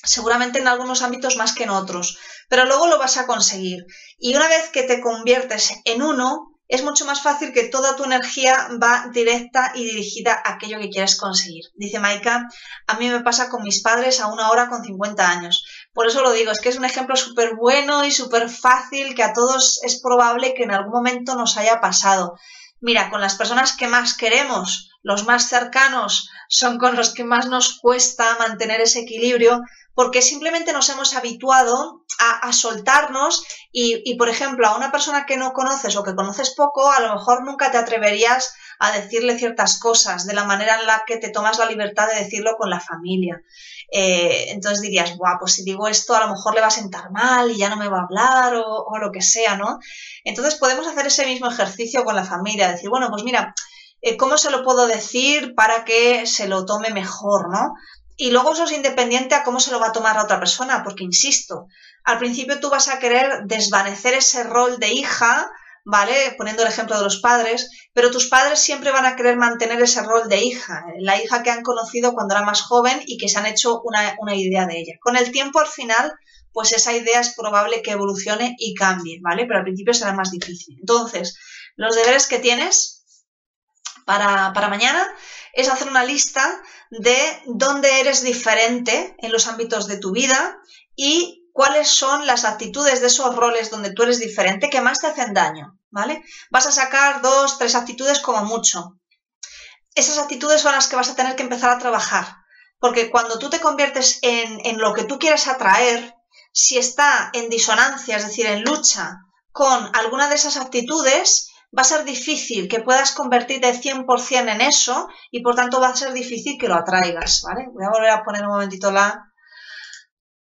[0.04, 2.18] seguramente en algunos ámbitos más que en otros,
[2.50, 3.86] pero luego lo vas a conseguir.
[4.18, 8.04] Y una vez que te conviertes en uno, es mucho más fácil que toda tu
[8.04, 11.66] energía va directa y dirigida a aquello que quieres conseguir.
[11.76, 12.50] Dice Maika,
[12.88, 15.66] a mí me pasa con mis padres a una hora con 50 años.
[15.94, 19.24] Por eso lo digo, es que es un ejemplo súper bueno y súper fácil que
[19.24, 22.38] a todos es probable que en algún momento nos haya pasado.
[22.80, 27.48] Mira, con las personas que más queremos, los más cercanos, son con los que más
[27.48, 29.62] nos cuesta mantener ese equilibrio,
[29.98, 35.54] porque simplemente nos hemos habituado a, soltarnos y, por ejemplo, a una persona que no
[35.54, 40.28] conoces o que conoces poco, a lo mejor nunca te atreverías a decirle ciertas cosas
[40.28, 43.42] de la manera en la que te tomas la libertad de decirlo con la familia.
[43.92, 47.10] Eh, entonces dirías, guau, pues si digo esto a lo mejor le va a sentar
[47.10, 49.80] mal y ya no me va a hablar o, o lo que sea, ¿no?
[50.24, 53.56] Entonces podemos hacer ese mismo ejercicio con la familia, decir, bueno, pues mira,
[54.02, 57.74] eh, ¿cómo se lo puedo decir para que se lo tome mejor, ¿no?
[58.20, 60.84] Y luego eso es independiente a cómo se lo va a tomar la otra persona,
[60.84, 61.68] porque insisto,
[62.04, 65.52] al principio tú vas a querer desvanecer ese rol de hija,
[65.86, 66.34] ¿vale?
[66.36, 70.02] Poniendo el ejemplo de los padres, pero tus padres siempre van a querer mantener ese
[70.02, 73.38] rol de hija, la hija que han conocido cuando era más joven y que se
[73.38, 74.94] han hecho una, una idea de ella.
[75.00, 76.12] Con el tiempo, al final,
[76.52, 79.46] pues esa idea es probable que evolucione y cambie, ¿vale?
[79.46, 80.76] Pero al principio será más difícil.
[80.80, 81.38] Entonces,
[81.76, 82.97] los deberes que tienes
[84.08, 85.06] para, mañana
[85.52, 90.58] es hacer una lista de dónde eres diferente en los ámbitos de tu vida
[90.96, 95.08] y cuáles son las actitudes de esos roles donde tú eres diferente que más te
[95.08, 96.24] hacen daño, ¿vale?
[96.50, 98.98] Vas a sacar dos, tres actitudes como mucho.
[99.94, 102.38] Esas actitudes son las que vas a tener que empezar a trabajar,
[102.80, 106.16] porque cuando tú te conviertes en, en lo que tú quieres atraer,
[106.54, 109.18] si está en disonancia, es decir, en lucha
[109.52, 115.08] con alguna de esas actitudes, va a ser difícil que puedas convertirte 100% en eso
[115.32, 117.68] y por tanto va a ser difícil que lo atraigas, ¿vale?
[117.74, 119.32] Voy a volver a poner un momentito la,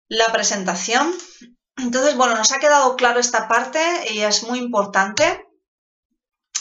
[0.09, 1.13] la presentación.
[1.77, 3.81] Entonces, bueno, nos ha quedado claro esta parte
[4.13, 5.47] y es muy importante.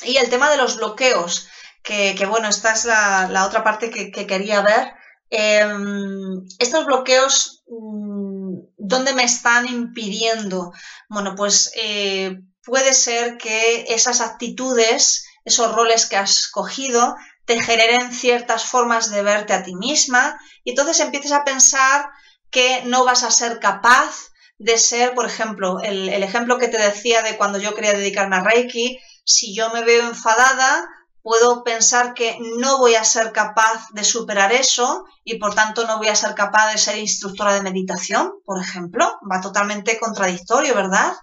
[0.04, 1.48] Y el tema de los bloqueos,
[1.84, 4.94] que, bueno, esta es la, otra parte que, quería ver.
[5.30, 10.72] Em, estos bloqueos, mm, ¿dónde me están impidiendo?
[11.10, 18.14] Bueno, pues eh, puede ser que esas actitudes, esos roles que has cogido, te generen
[18.14, 22.06] ciertas formas de verte a ti misma y entonces empieces a pensar
[22.50, 27.24] que no vas a ser capaz de ser, por ejemplo, el, ejemplo que te decía
[27.24, 30.88] de cuando yo quería dedicarme a Reiki, si yo me veo enfadada,
[31.24, 35.98] puedo pensar que no voy a ser capaz de superar eso y por tanto no
[35.98, 39.20] voy a ser capaz de ser instructora de meditación, por ejemplo.
[39.32, 41.14] Va totalmente contradictorio, ¿verdad?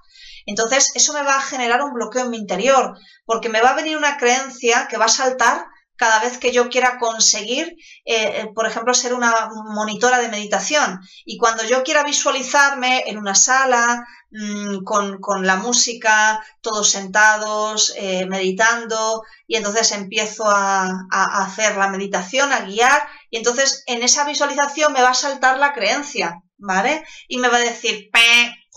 [0.47, 3.75] Entonces, eso me va a generar un bloqueo en mi interior, porque me va a
[3.75, 5.67] venir una creencia que va a saltar
[5.99, 11.01] cada vez que yo quiera conseguir, eh, por ejemplo, ser una monitora de meditación.
[11.25, 18.27] Y cuando yo quiera visualizarme en una sala, mm, con, la música, todos sentados, eh,
[18.27, 24.25] meditando, y entonces empiezo a, a hacer la meditación, a guiar, y entonces en esa
[24.25, 27.05] visualización me va a saltar la creencia, ¿vale?
[27.27, 28.09] Y me va a decir,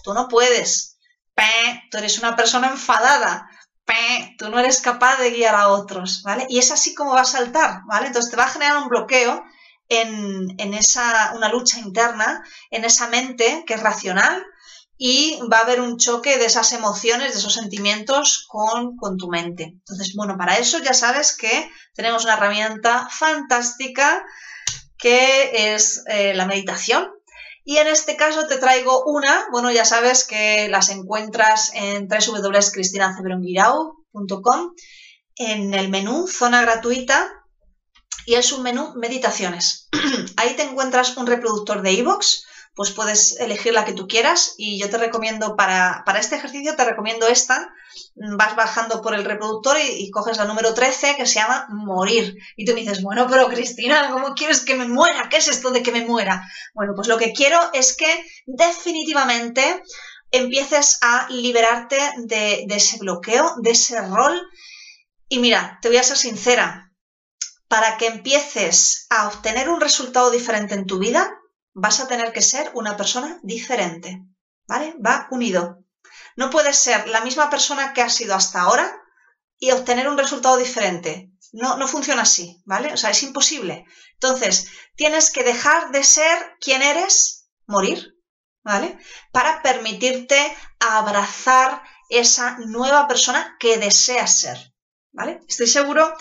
[0.04, 0.98] tú no puedes,
[1.90, 3.48] tú eres una persona enfadada,
[4.38, 6.46] tú no eres capaz de guiar a otros, ¿vale?
[6.50, 8.08] Y es así como va a saltar, ¿vale?
[8.08, 9.44] Entonces te va a generar un bloqueo
[9.90, 14.44] en, esa, una lucha interna, en esa mente que es racional
[14.98, 19.64] y va a haber un choque de esas emociones, de esos sentimientos con, tu mente.
[19.64, 24.24] Entonces, bueno, para eso ya sabes que tenemos una herramienta fantástica
[24.98, 27.12] que es eh, la meditación,
[27.64, 34.74] y en este caso te traigo una, bueno, ya sabes que las encuentras en www.cristinacebronguirao.com
[35.36, 37.28] en el menú Zona Gratuita
[38.26, 39.88] y es un menú Meditaciones.
[40.38, 42.44] Ahí te encuentras un reproductor de iVoox
[42.74, 46.86] pues puedes elegir la que tú quieras y yo te recomiendo para, este ejercicio, te
[46.86, 47.74] recomiendo esta,
[48.38, 52.38] vas bajando por el reproductor y, coges la número 13 que se llama morir.
[52.56, 55.28] Y tú me dices, bueno, pero Cristina, ¿cómo quieres que me muera?
[55.30, 56.48] ¿Qué es esto de que me muera?
[56.74, 59.84] Bueno, pues lo que quiero es que definitivamente
[60.32, 64.42] empieces a liberarte de, de ese bloqueo, de ese rol.
[65.28, 66.92] Y mira, te voy a ser sincera,
[67.68, 71.41] para que empieces a obtener un resultado diferente en tu vida,
[71.74, 74.22] vas a tener que ser una persona diferente,
[74.68, 74.96] ¿vale?
[75.06, 75.84] Va unido.
[76.36, 79.02] No puedes ser la misma persona que has sido hasta ahora
[79.58, 81.32] y obtener un resultado diferente.
[81.54, 82.94] No, no funciona así, ¿vale?
[82.94, 83.86] O sea, es imposible.
[84.14, 88.16] Entonces, tienes que dejar de ser quien eres, morir,
[88.64, 88.98] ¿vale?
[89.32, 94.74] Para permitirte abrazar esa nueva persona que deseas ser,
[95.12, 95.40] ¿vale?
[95.48, 96.14] Estoy seguro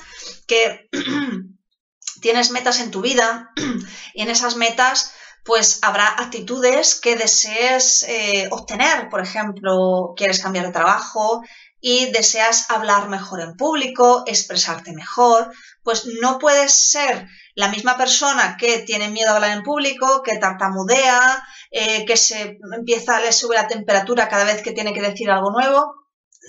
[0.47, 0.89] que
[2.21, 3.51] tienes metas en tu vida
[4.15, 5.13] y en esas metas
[5.45, 9.09] pues habrá actitudes que desees eh, obtener.
[9.09, 11.43] Por ejemplo, quieres cambiar de trabajo
[11.81, 15.51] y deseas hablar mejor en público, expresarte mejor,
[15.83, 20.39] pues no puedes ser la misma persona que tiene miedo a hablar en público, que
[20.39, 25.31] tartamudea, eh, que se empieza, le sube la temperatura cada vez que tiene que decir
[25.31, 25.95] algo nuevo.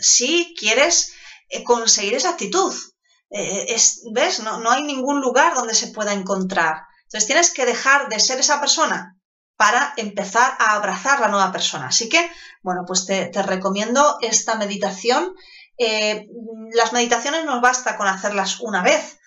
[0.01, 1.13] Si quieres
[1.49, 2.73] eh, conseguir esa actitud,
[3.29, 4.39] ¿ves?
[4.41, 6.81] No, no hay ningún lugar donde se pueda encontrar.
[7.11, 9.17] Entonces tienes que dejar de ser esa persona
[9.57, 11.87] para empezar a abrazar la nueva persona.
[11.87, 12.31] Así que,
[12.63, 15.35] bueno, pues te, recomiendo esta meditación.
[15.77, 16.29] Eh,
[16.73, 19.19] las meditaciones no basta con hacerlas una vez.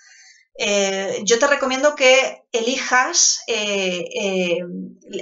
[0.58, 4.60] Eh, yo te recomiendo que elijas eh,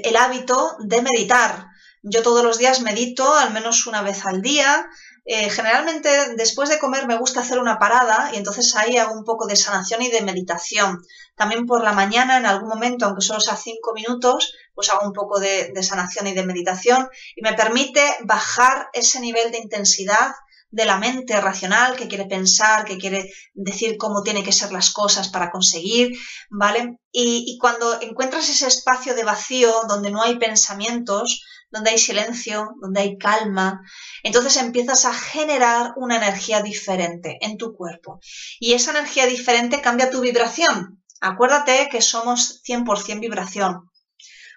[0.04, 1.66] el hábito de meditar.
[2.04, 4.86] Yo todos los días medito al menos una vez al día.
[5.24, 9.46] Generalmente después de comer me gusta hacer una parada y entonces ahí hago un poco
[9.46, 11.00] de sanación y de meditación.
[11.36, 15.12] También por la mañana, en algún momento, aunque solo sea cinco minutos, pues hago un
[15.12, 20.32] poco de, sanación y de meditación y me permite bajar ese nivel de intensidad
[20.70, 24.90] de la mente racional que quiere pensar, que quiere decir cómo tiene que ser las
[24.90, 26.16] cosas para conseguir,
[26.50, 26.98] ¿vale?
[27.12, 33.00] Y, cuando encuentras ese espacio de vacío donde no hay pensamientos, donde hay silencio, donde
[33.00, 33.80] hay calma,
[34.22, 38.20] entonces empiezas a generar una energía diferente en tu cuerpo.
[38.60, 41.02] Y esa energía diferente cambia tu vibración.
[41.20, 43.90] Acuérdate que somos 100% vibración.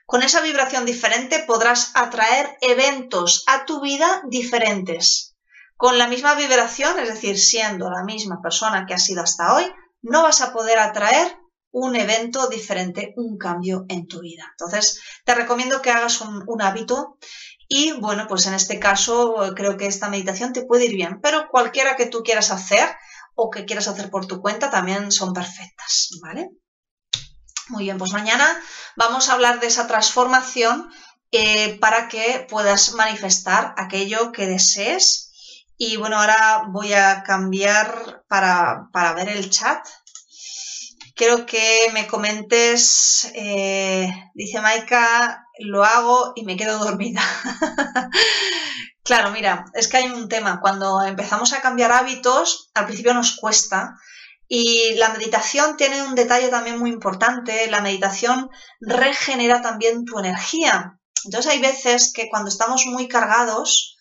[0.06, 5.36] Con esa vibración diferente podrás atraer eventos a tu vida diferentes.
[5.78, 9.66] Con la misma vibración, es decir, siendo la misma persona que has sido hasta hoy,
[10.02, 11.36] no vas a poder atraer
[11.78, 14.46] un evento diferente, un cambio en tu vida.
[14.52, 17.18] Entonces, te recomiendo que hagas un, hábito
[17.68, 21.50] y bueno, pues en este caso creo que esta meditación te puede ir bien, pero
[21.50, 22.88] cualquiera que tú quieras hacer,
[23.36, 26.52] o que quieras hacer por tu cuenta también son perfectas, ¿vale?
[27.68, 28.48] Muy bien, pues mañana
[28.96, 30.90] vamos a hablar de esa transformación
[31.34, 35.66] eh, para que puedas manifestar aquello que desees.
[35.76, 39.86] Y bueno, ahora voy a cambiar para, ver el chat.
[41.16, 47.22] Quiero que me comentes, eh, dice Maika, lo hago y me quedo dormida.
[49.06, 50.60] Claro, mira, es que hay un tema.
[50.60, 54.00] Cuando empezamos a cambiar hábitos, al principio nos cuesta.
[54.48, 57.68] Y la meditación tiene un detalle también muy importante.
[57.70, 58.50] La meditación
[58.82, 61.00] regenera también tu energía.
[61.24, 63.95] Entonces hay veces que cuando estamos muy cargados,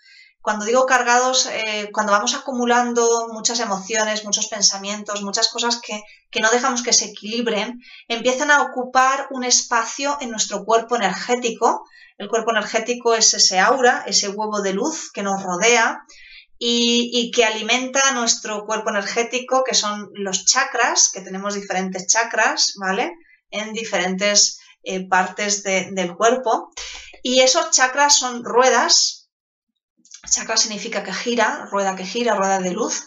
[0.44, 6.40] cuando digo cargados, eh, cuando vamos acumulando muchas emociones, muchos pensamientos, muchas cosas que, que
[6.40, 11.84] no dejamos que se equilibren, empiezan a ocupar un espacio en nuestro cuerpo energético
[12.16, 16.04] el cuerpo energético es ese aura, ese huevo de luz que nos rodea
[16.58, 23.12] y, que alimenta nuestro cuerpo energético, que son los chakras, que tenemos diferentes chakras, ¿vale?
[23.50, 26.72] En diferentes eh, partes del cuerpo.
[27.22, 29.23] Y esos chakras son ruedas.
[30.24, 33.06] Chakra significa que gira, rueda que gira, rueda de luz.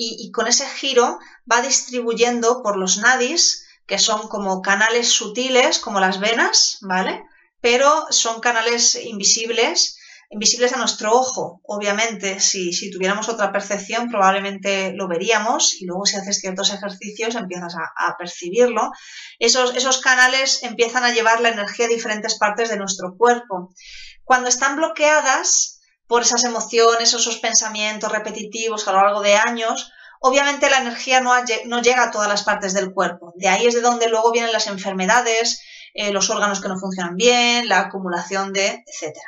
[0.00, 1.18] Y, con ese giro
[1.50, 7.24] va distribuyendo por los nadis, que son como canales sutiles, como las venas, ¿vale?
[7.60, 9.98] Pero son canales invisibles
[10.30, 11.60] invisibles a nuestro ojo.
[11.64, 17.74] Obviamente, si, tuviéramos otra percepción, probablemente lo veríamos y luego si haces ciertos ejercicios empiezas
[17.74, 18.92] a, percibirlo.
[19.38, 23.74] Esos, esos canales empiezan a llevar la energía a diferentes partes de nuestro cuerpo.
[24.24, 25.77] Cuando están bloqueadas
[26.08, 31.32] por esas emociones, esos pensamientos repetitivos a lo largo de años, obviamente la energía no,
[31.66, 33.32] no, llega a todas las partes del cuerpo.
[33.36, 35.60] De ahí es de donde luego vienen las enfermedades,
[35.94, 39.26] eh, los órganos que no funcionan bien, la acumulación de, etcétera.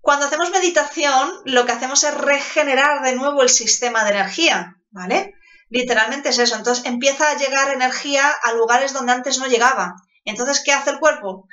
[0.00, 5.34] Cuando hacemos meditación, lo que hacemos es regenerar de nuevo el sistema de energía, ¿vale?
[5.68, 6.56] Literalmente es eso.
[6.56, 9.94] Entonces empieza a llegar energía a lugares donde antes no llegaba.
[10.24, 11.46] Entonces, ¿qué hace el cuerpo?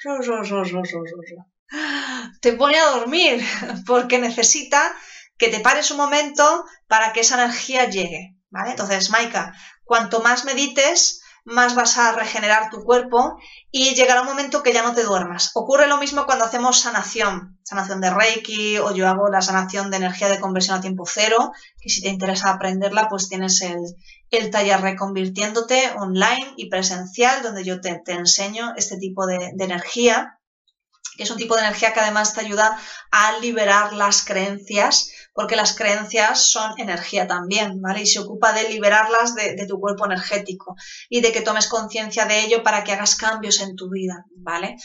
[2.41, 3.45] Te pone a dormir
[3.85, 4.93] porque necesita
[5.37, 8.71] que te pares un momento para que esa energía llegue, ¿vale?
[8.71, 9.53] Entonces, Maika,
[9.83, 13.37] cuanto más medites, más vas a regenerar tu cuerpo
[13.71, 15.51] y llegará un momento que ya no te duermas.
[15.53, 19.97] Ocurre lo mismo cuando hacemos sanación, sanación de Reiki o yo hago la sanación de
[19.97, 24.81] energía de conversión a tiempo cero, que si te interesa aprenderla, pues tienes el, taller
[24.81, 30.38] Reconvirtiéndote online y presencial, donde yo te, enseño este tipo de energía
[31.19, 32.79] que es un tipo de energía que además te ayuda
[33.11, 38.03] a liberar las creencias porque las creencias son energía también, ¿vale?
[38.03, 40.75] Y se ocupa de liberarlas de, tu cuerpo energético
[41.09, 44.77] y de que tomes conciencia de ello para que hagas cambios en tu vida, ¿vale?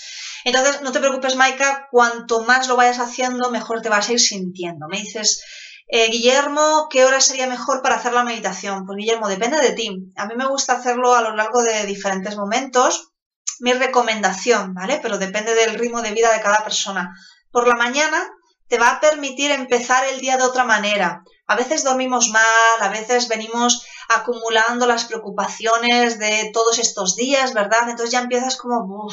[0.44, 4.20] Entonces, no te preocupes, Maika, cuanto más lo vayas haciendo, mejor te vas a ir
[4.20, 4.88] sintiendo.
[4.88, 5.40] Me dices,
[5.86, 8.86] eh, Guillermo, ¿qué hora sería mejor para hacer la meditación?
[8.86, 10.12] Pues Guillermo, depende de ti.
[10.16, 13.13] A mí me gusta hacerlo a lo largo de diferentes momentos.
[13.60, 14.98] Mi recomendación, ¿vale?
[15.02, 17.14] Pero depende del ritmo de vida de cada persona.
[17.50, 18.22] Por la mañana
[18.68, 21.22] te va a permitir empezar el día de otra manera.
[21.46, 27.88] A veces dormimos mal, a veces venimos acumulando las preocupaciones de todos estos días, ¿verdad?
[27.88, 29.08] Entonces ya empiezas como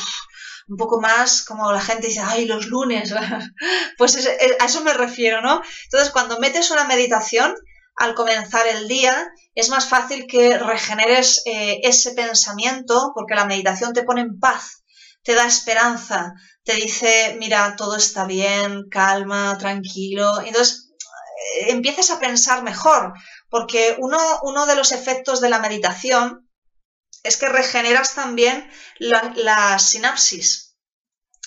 [0.67, 3.13] un poco más, como la gente dice, ay, los lunes.
[3.97, 4.27] pues
[4.59, 5.61] a eso me refiero, ¿no?
[5.83, 7.53] Entonces cuando metes una meditación,
[8.01, 13.93] al comenzar el día, es más fácil que regeneres eh, ese pensamiento porque la meditación
[13.93, 14.83] te pone en paz,
[15.21, 16.33] te da esperanza,
[16.63, 20.41] te dice, mira, todo está bien, calma, tranquilo.
[20.41, 20.89] Entonces
[21.59, 23.13] eh, empiezas a pensar mejor,
[23.51, 26.49] porque uno, uno, de los efectos de la meditación
[27.21, 30.75] es que regeneras también la, sinapsis.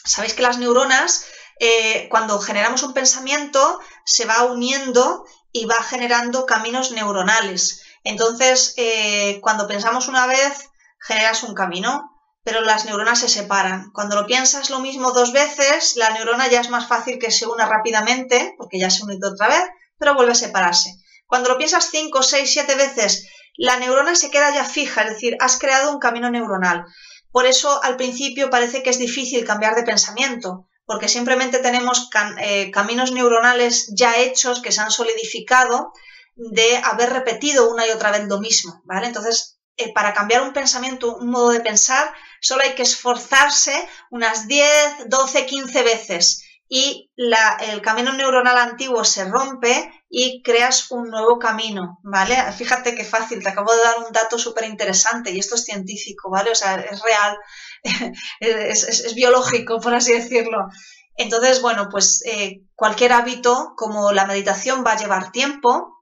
[0.05, 1.25] Sabéis que las neuronas,
[1.59, 5.25] eh, cuando generamos un pensamiento, se va uniendo
[5.55, 7.83] y va generando caminos neuronales.
[8.03, 10.69] Entonces, eh, cuando pensamos una vez,
[11.01, 12.11] generas un camino
[12.45, 13.91] pero las neuronas se separan.
[13.93, 17.47] Cuando lo piensas lo mismo dos veces, la neurona ya es más fácil que se
[17.47, 19.63] una rápidamente, porque ya se unido otra vez,
[19.99, 20.91] pero vuelve a separarse.
[21.27, 23.27] Cuando lo piensas cinco, seis, siete veces,
[23.57, 26.85] la neurona se queda ya fija, es decir, has creado un camino neuronal.
[27.33, 32.11] Por eso al principio parece que es difícil cambiar de pensamiento, porque simplemente tenemos
[32.41, 35.93] eh, caminos neuronales ya hechos que se han solidificado
[36.37, 39.07] de haber repetido una y otra vez lo mismo, ¿vale?
[39.07, 44.47] Entonces, eh, para cambiar un pensamiento, un modo de pensar, solo hay que esforzarse unas
[44.47, 51.39] 10, 12, 15 veces y el camino neuronal antiguo se rompe y creas un nuevo
[51.39, 52.37] camino, ¿vale?
[52.53, 56.31] Fíjate qué fácil, te acabo de dar un dato súper interesante y esto es científico,
[56.31, 56.51] ¿vale?
[56.51, 57.37] O sea, es real,
[58.41, 60.69] es, biológico, por así decirlo.
[61.17, 65.95] Entonces, bueno, pues eh, cualquier hábito como la meditación va a llevar tiempo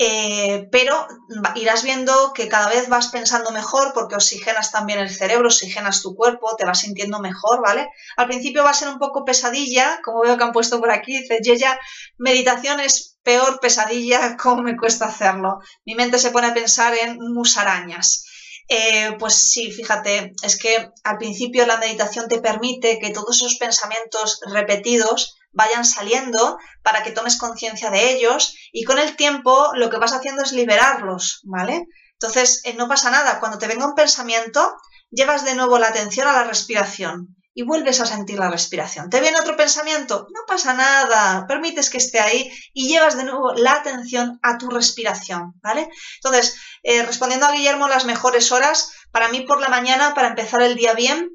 [0.00, 1.08] eh, pero
[1.56, 6.14] irás viendo que cada vez vas pensando mejor porque oxigenas también el cerebro, oxigenas tu
[6.14, 7.88] cuerpo, te vas sintiendo mejor, ¿vale?
[8.16, 11.18] Al principio va a ser un poco pesadilla, como veo que han puesto por aquí,
[11.18, 11.80] dice Yeya,
[12.16, 15.58] meditación es peor pesadilla, ¿cómo me cuesta hacerlo?
[15.84, 18.24] Mi mente se pone a pensar en musarañas.
[18.68, 23.56] Eh, pues sí, fíjate, es que al principio la meditación te permite que todos esos
[23.56, 29.88] pensamientos repetidos vayan saliendo para que tomes conciencia de ellos y con el tiempo lo
[29.88, 31.86] que vas haciendo es liberarlos, ¿vale?
[32.12, 34.74] Entonces, eh, no pasa nada, cuando te venga un pensamiento,
[35.10, 39.10] llevas de nuevo la atención a la respiración y vuelves a sentir la respiración.
[39.10, 40.28] ¿Te viene otro pensamiento?
[40.32, 44.70] No pasa nada, permites que esté ahí y llevas de nuevo la atención a tu
[44.70, 45.90] respiración, ¿vale?
[46.22, 46.54] Entonces,
[46.84, 50.76] eh, respondiendo a Guillermo, las mejores horas, para mí por la mañana, para empezar el
[50.76, 51.30] día bien,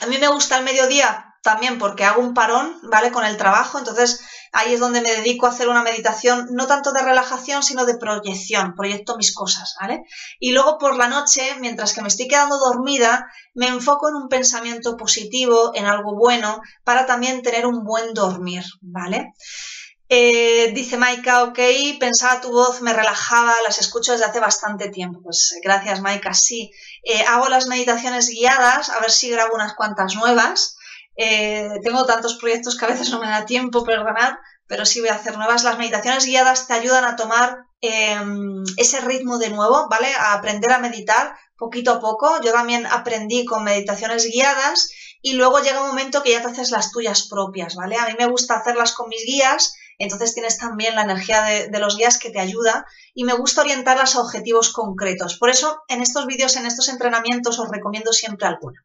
[0.00, 3.12] a mí me gusta el mediodía también porque hago un parón, ¿vale?
[3.12, 4.23] Con el trabajo, entonces
[4.54, 7.98] ahí es donde me dedico a hacer una meditación no tanto de relajación, sino de
[7.98, 10.04] proyección, proyecto mis cosas, ¿vale?
[10.38, 14.28] Y luego por la noche, mientras que me estoy quedando dormida, me enfoco en un
[14.28, 19.34] pensamiento positivo, en algo bueno, para también tener un buen dormir, ¿vale?
[20.08, 21.58] Eh, dice Maika, ok,
[21.98, 25.20] pensaba tu voz, me relajaba, las escucho desde hace bastante tiempo.
[25.22, 26.70] Pues gracias Maika, sí.
[27.02, 30.73] Eh, hago las meditaciones guiadas, a ver si grabo unas cuantas nuevas.
[31.16, 34.34] Eh, tengo tantos proyectos que a veces no me da tiempo, perdonad,
[34.66, 35.64] pero sí voy a hacer nuevas.
[35.64, 40.08] Las meditaciones guiadas te ayudan a tomar em, ese ritmo de nuevo, ¿vale?
[40.18, 42.40] A aprender a meditar poquito a poco.
[42.42, 44.90] Yo también aprendí con meditaciones guiadas
[45.22, 47.96] y luego llega un momento que ya te haces las tuyas propias, ¿vale?
[47.96, 51.78] A mí me gusta hacerlas con mis guías, entonces tienes también la energía de, de
[51.78, 52.84] los guías que te ayuda
[53.14, 55.38] y me gusta orientarlas a objetivos concretos.
[55.38, 58.84] Por eso en estos vídeos, en estos entrenamientos os recomiendo siempre alguna.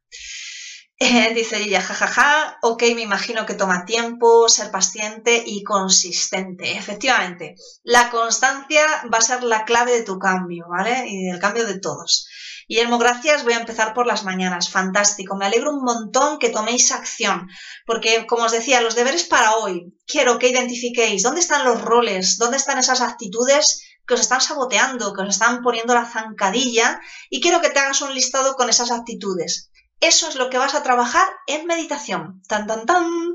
[1.35, 6.77] dice ella, jajaja, ok, me imagino que toma tiempo, ser paciente y consistente.
[6.77, 11.05] Efectivamente, la constancia va a ser la clave de tu cambio, ¿vale?
[11.07, 12.27] Y del cambio de todos.
[12.67, 13.43] Guillermo, gracias.
[13.43, 14.69] Voy a empezar por las mañanas.
[14.69, 15.35] Fantástico.
[15.35, 17.47] Me alegro un montón que toméis acción.
[17.83, 19.97] Porque, como os decía, los deberes para hoy.
[20.05, 25.13] Quiero que identifiquéis dónde están los roles, dónde están esas actitudes que os están saboteando,
[25.13, 26.99] que os están poniendo la zancadilla.
[27.31, 29.68] Y quiero que te hagas un listado con esas actitudes.
[29.99, 32.41] Eso es lo que vas a trabajar en meditación.
[32.47, 33.33] Tan, tan, tan.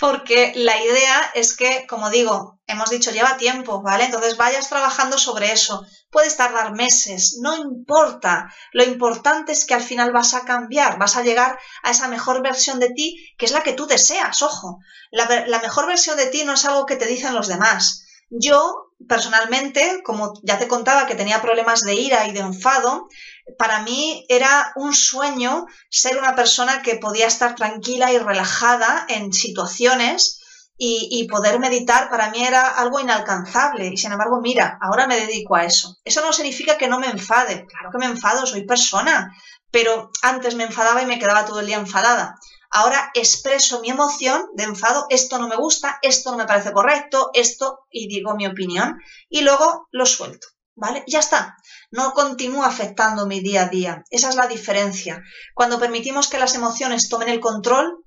[0.00, 4.04] Porque la idea es que, como digo, hemos dicho, lleva tiempo, ¿vale?
[4.04, 5.84] Entonces vayas trabajando sobre eso.
[6.10, 8.50] Puedes tardar meses, no importa.
[8.72, 12.42] Lo importante es que al final vas a cambiar, vas a llegar a esa mejor
[12.42, 14.78] versión de ti, que es la que tú deseas, ojo.
[15.10, 18.04] La, la mejor versión de ti no es algo que te dicen los demás.
[18.30, 23.08] Yo, personalmente, como ya te contaba que tenía problemas de ira y de enfado,
[23.56, 29.32] para mí era un sueño ser una persona que podía estar tranquila y relajada en
[29.32, 30.40] situaciones
[30.80, 33.88] y, poder meditar para mí era algo inalcanzable.
[33.88, 35.96] Y sin embargo, mira, ahora me dedico a eso.
[36.04, 37.66] Eso no significa que no me enfade.
[37.66, 39.34] Claro que me enfado, soy persona.
[39.72, 42.36] Pero antes me enfadaba y me quedaba todo el día enfadada.
[42.70, 47.30] Ahora expreso mi emoción de enfado, esto no me gusta, esto no me parece correcto,
[47.34, 48.98] esto, y digo mi opinión,
[49.28, 50.48] y luego lo suelto.
[50.74, 51.02] ¿Vale?
[51.08, 51.56] Ya está
[51.90, 54.04] no continúa afectando mi día a día.
[54.10, 55.22] Esa es la diferencia.
[55.54, 58.04] Cuando permitimos que las emociones tomen el control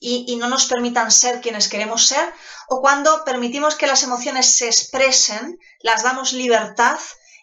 [0.00, 2.32] y, no nos permitan ser quienes queremos ser,
[2.68, 6.98] o cuando permitimos que las emociones se expresen, las damos libertad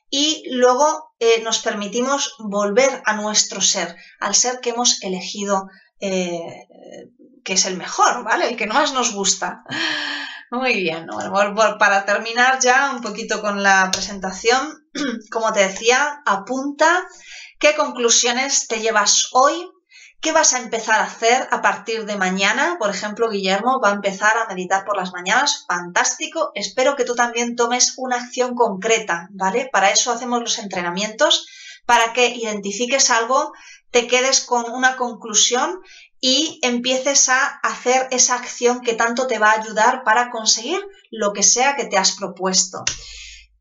[0.09, 5.67] y luego eh, nos permitimos volver a nuestro ser, al ser que hemos elegido,
[6.05, 6.67] eh,
[7.45, 8.49] que es el mejor, ¿vale?
[8.49, 9.63] El que más nos gusta.
[10.51, 11.07] Muy bien,
[11.79, 14.87] para terminar ya un poquito con la presentación,
[15.31, 17.05] como te decía, apunta
[17.57, 19.67] qué conclusiones te llevas hoy,
[20.19, 22.75] qué vas a empezar a hacer a partir de mañana.
[22.77, 26.51] Por ejemplo, Guillermo va a empezar a meditar por las mañanas, fantástico.
[26.53, 29.69] Espero que tú también tomes una acción concreta, ¿vale?
[29.71, 31.47] Para eso hacemos los entrenamientos,
[31.85, 33.53] para que identifiques algo,
[33.91, 35.81] te quedes con una conclusión
[36.19, 40.79] y empieces a hacer esa acción que tanto te va a ayudar para conseguir
[41.11, 42.85] lo que sea que te has propuesto.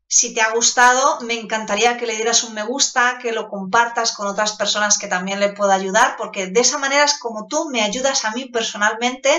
[0.07, 4.11] Si te ha gustado, me encantaría que le dieras un me gusta, que lo compartas
[4.11, 7.69] con otras personas que también le pueda ayudar, porque de esa manera es como tú
[7.69, 9.29] me ayudas a mí personalmente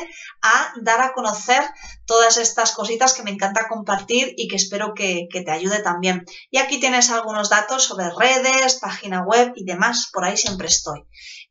[0.43, 1.62] a dar a conocer
[2.07, 6.25] todas estas cositas que me encanta compartir y que espero que, que te ayude también.
[6.51, 11.05] Y aquí tienes algunos datos sobre redes, página web y demás, por ahí siempre estoy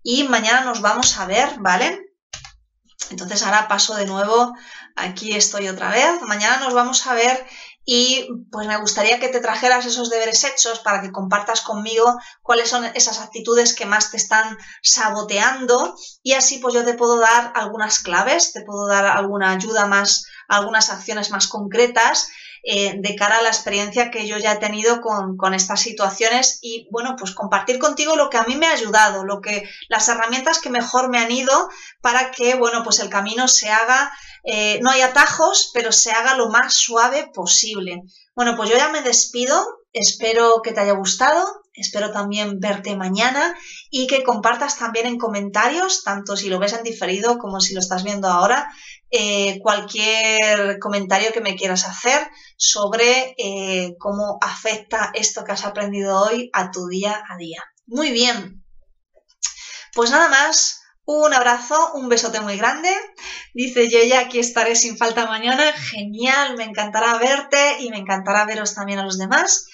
[0.03, 2.01] y mañana nos vamos a ver, ¿vale?
[3.09, 4.53] Entonces ahora paso de nuevo,
[4.95, 7.45] aquí estoy otra vez, mañana nos vamos a ver
[7.85, 12.69] y pues me gustaría que te trajeras esos deberes hechos para que compartas conmigo cuáles
[12.69, 15.95] son esas actitudes que más te están saboteando.
[16.21, 20.25] Y así pues yo te puedo dar algunas claves, te puedo dar alguna ayuda más,
[20.47, 22.29] algunas acciones más concretas
[22.65, 26.59] eh, de cara a la experiencia que yo ya he tenido con, estas situaciones.
[26.61, 30.07] Y bueno, pues compartir contigo lo que a mí me ha ayudado, lo que, las
[30.07, 31.69] herramientas que mejor me han ido
[32.01, 34.13] para que, bueno, pues el camino se haga,
[34.45, 38.03] eh, no hay atajos, pero se haga lo más suave posible.
[38.33, 39.61] Bueno, pues yo ya me despido,
[39.91, 43.55] espero que te haya gustado, espero también verte mañana
[43.89, 47.79] y que compartas también en comentarios, tanto si lo ves en diferido como si lo
[47.79, 48.71] estás viendo ahora,
[49.15, 56.19] eh, cualquier comentario que me quieras hacer sobre eh, cómo afecta esto que has aprendido
[56.19, 57.63] hoy a tu día a día.
[57.85, 58.65] Muy bien.
[59.93, 62.89] Pues nada más, Un abrazo, un besote muy grande.
[63.53, 65.73] Dice yo aquí estaré sin falta mañana.
[65.73, 69.65] Genial, me encantará verte y me encantará veros también a los demás.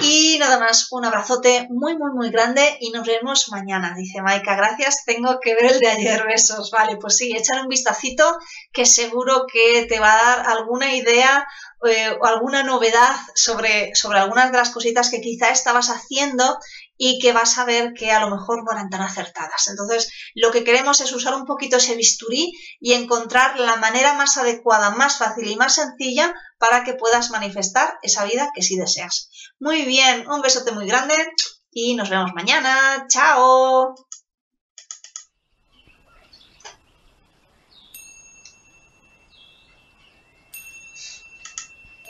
[0.00, 3.94] Y nada más, un abrazote muy, muy, muy grande y nos vemos mañana.
[3.96, 6.24] Dice Maika, gracias, tengo que ver el de ayer.
[6.24, 6.70] Besos.
[6.70, 8.38] Vale, pues sí, echar un vistacito
[8.72, 11.48] que seguro que te va a dar alguna idea
[11.84, 16.58] eh, o alguna novedad sobre, sobre algunas de las cositas que quizá estabas haciendo
[16.96, 19.68] y que vas a ver que a lo mejor no eran tan acertadas.
[19.68, 24.36] Entonces, lo que queremos es usar un poquito ese bisturí y encontrar la manera más
[24.38, 29.30] adecuada, más fácil y más sencilla para que puedas manifestar esa vida que sí deseas.
[29.58, 31.14] Muy bien, un besote muy grande
[31.70, 33.06] y nos vemos mañana.
[33.08, 33.94] ¡Chao!